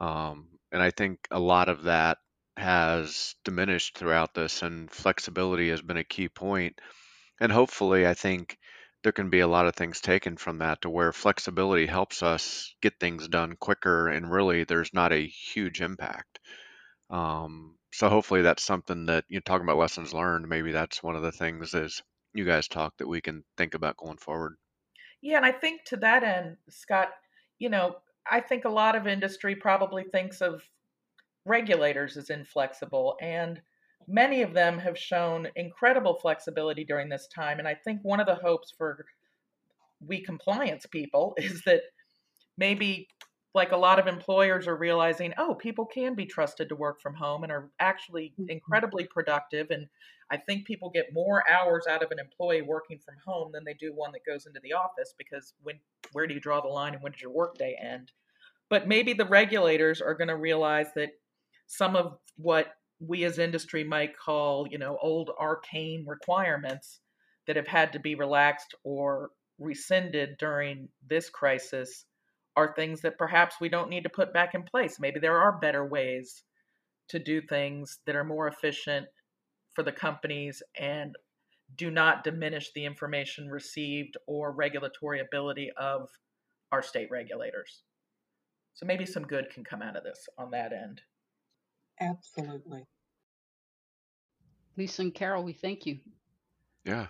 Um, 0.00 0.48
and 0.72 0.82
I 0.82 0.90
think 0.90 1.26
a 1.30 1.40
lot 1.40 1.68
of 1.68 1.84
that 1.84 2.18
has 2.56 3.34
diminished 3.44 3.98
throughout 3.98 4.34
this, 4.34 4.62
and 4.62 4.90
flexibility 4.90 5.70
has 5.70 5.82
been 5.82 5.96
a 5.96 6.04
key 6.04 6.28
point. 6.28 6.80
And 7.40 7.52
hopefully, 7.52 8.06
I 8.06 8.14
think 8.14 8.58
there 9.02 9.12
can 9.12 9.30
be 9.30 9.40
a 9.40 9.48
lot 9.48 9.66
of 9.66 9.76
things 9.76 10.00
taken 10.00 10.36
from 10.36 10.58
that 10.58 10.82
to 10.82 10.90
where 10.90 11.12
flexibility 11.12 11.86
helps 11.86 12.22
us 12.22 12.74
get 12.80 13.00
things 13.00 13.28
done 13.28 13.56
quicker, 13.56 14.08
and 14.08 14.30
really 14.30 14.64
there's 14.64 14.94
not 14.94 15.12
a 15.12 15.26
huge 15.26 15.80
impact. 15.80 16.40
Um, 17.10 17.76
so 17.92 18.08
hopefully 18.08 18.42
that's 18.42 18.62
something 18.62 19.06
that 19.06 19.24
you're 19.28 19.40
talking 19.40 19.66
about 19.66 19.78
lessons 19.78 20.12
learned. 20.12 20.48
Maybe 20.48 20.72
that's 20.72 21.02
one 21.02 21.16
of 21.16 21.22
the 21.22 21.32
things 21.32 21.74
as 21.74 22.02
you 22.34 22.44
guys 22.44 22.68
talk 22.68 22.94
that 22.98 23.08
we 23.08 23.20
can 23.20 23.44
think 23.56 23.74
about 23.74 23.96
going 23.96 24.18
forward. 24.18 24.56
Yeah, 25.22 25.38
and 25.38 25.46
I 25.46 25.52
think 25.52 25.84
to 25.84 25.96
that 25.98 26.22
end, 26.22 26.56
Scott, 26.68 27.10
you 27.58 27.68
know, 27.68 27.96
I 28.30 28.40
think 28.40 28.64
a 28.64 28.70
lot 28.70 28.94
of 28.94 29.06
industry 29.06 29.56
probably 29.56 30.04
thinks 30.04 30.40
of 30.40 30.62
regulators 31.44 32.16
as 32.16 32.30
inflexible, 32.30 33.16
and 33.20 33.60
many 34.06 34.42
of 34.42 34.52
them 34.52 34.78
have 34.78 34.98
shown 34.98 35.48
incredible 35.56 36.14
flexibility 36.14 36.84
during 36.84 37.08
this 37.08 37.26
time. 37.34 37.58
And 37.58 37.66
I 37.66 37.74
think 37.74 38.00
one 38.02 38.20
of 38.20 38.26
the 38.26 38.36
hopes 38.36 38.72
for 38.76 39.06
we 40.06 40.22
compliance 40.22 40.86
people 40.86 41.34
is 41.38 41.62
that 41.62 41.82
maybe 42.56 43.08
like 43.54 43.72
a 43.72 43.76
lot 43.76 43.98
of 43.98 44.06
employers 44.06 44.66
are 44.68 44.76
realizing, 44.76 45.32
oh, 45.38 45.54
people 45.54 45.86
can 45.86 46.14
be 46.14 46.26
trusted 46.26 46.68
to 46.68 46.76
work 46.76 47.00
from 47.00 47.14
home 47.14 47.42
and 47.42 47.52
are 47.52 47.70
actually 47.80 48.34
Mhm. 48.38 48.48
incredibly 48.48 49.06
productive. 49.06 49.70
And 49.70 49.88
I 50.30 50.36
think 50.36 50.66
people 50.66 50.90
get 50.90 51.12
more 51.12 51.48
hours 51.50 51.86
out 51.86 52.02
of 52.02 52.10
an 52.10 52.18
employee 52.18 52.62
working 52.62 52.98
from 52.98 53.16
home 53.24 53.52
than 53.52 53.64
they 53.64 53.74
do 53.74 53.92
one 53.94 54.12
that 54.12 54.24
goes 54.26 54.46
into 54.46 54.60
the 54.60 54.74
office 54.74 55.14
because 55.16 55.54
when 55.62 55.80
where 56.12 56.26
do 56.26 56.34
you 56.34 56.40
draw 56.40 56.60
the 56.60 56.68
line 56.68 56.94
and 56.94 57.02
when 57.02 57.12
does 57.12 57.22
your 57.22 57.30
workday 57.32 57.74
end? 57.80 58.12
But 58.68 58.88
maybe 58.88 59.12
the 59.12 59.26
regulators 59.26 60.00
are 60.02 60.14
going 60.14 60.28
to 60.28 60.36
realize 60.36 60.92
that 60.94 61.12
some 61.66 61.96
of 61.96 62.18
what 62.36 62.74
we 63.00 63.24
as 63.24 63.38
industry 63.38 63.84
might 63.84 64.16
call, 64.16 64.66
you 64.68 64.78
know, 64.78 64.98
old 64.98 65.30
arcane 65.38 66.06
requirements 66.06 67.00
that 67.46 67.56
have 67.56 67.66
had 67.68 67.92
to 67.92 67.98
be 68.00 68.14
relaxed 68.14 68.74
or 68.84 69.30
rescinded 69.58 70.36
during 70.38 70.88
this 71.02 71.30
crisis 71.30 72.06
are 72.58 72.74
things 72.74 73.00
that 73.02 73.18
perhaps 73.18 73.54
we 73.60 73.68
don't 73.68 73.88
need 73.88 74.02
to 74.02 74.08
put 74.08 74.32
back 74.32 74.52
in 74.52 74.64
place. 74.64 74.98
Maybe 74.98 75.20
there 75.20 75.38
are 75.38 75.60
better 75.60 75.86
ways 75.86 76.42
to 77.08 77.20
do 77.20 77.40
things 77.40 78.00
that 78.04 78.16
are 78.16 78.24
more 78.24 78.48
efficient 78.48 79.06
for 79.74 79.84
the 79.84 79.92
companies 79.92 80.60
and 80.76 81.14
do 81.76 81.88
not 81.88 82.24
diminish 82.24 82.72
the 82.74 82.84
information 82.84 83.48
received 83.48 84.16
or 84.26 84.50
regulatory 84.50 85.20
ability 85.20 85.70
of 85.76 86.08
our 86.72 86.82
state 86.82 87.08
regulators. 87.12 87.82
So 88.74 88.86
maybe 88.86 89.06
some 89.06 89.22
good 89.22 89.50
can 89.50 89.62
come 89.62 89.80
out 89.80 89.96
of 89.96 90.02
this 90.02 90.28
on 90.36 90.50
that 90.50 90.72
end. 90.72 91.00
Absolutely. 92.00 92.86
Lisa 94.76 95.02
and 95.02 95.14
Carol, 95.14 95.44
we 95.44 95.52
thank 95.52 95.86
you. 95.86 95.98
Yeah. 96.84 97.06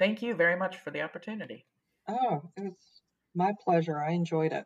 Thank 0.00 0.20
you 0.20 0.34
very 0.34 0.56
much 0.56 0.78
for 0.78 0.90
the 0.90 1.02
opportunity. 1.02 1.64
Oh, 2.08 2.42
it 2.56 2.64
was 2.64 3.02
my 3.36 3.52
pleasure. 3.64 4.00
I 4.00 4.10
enjoyed 4.10 4.52
it. 4.52 4.64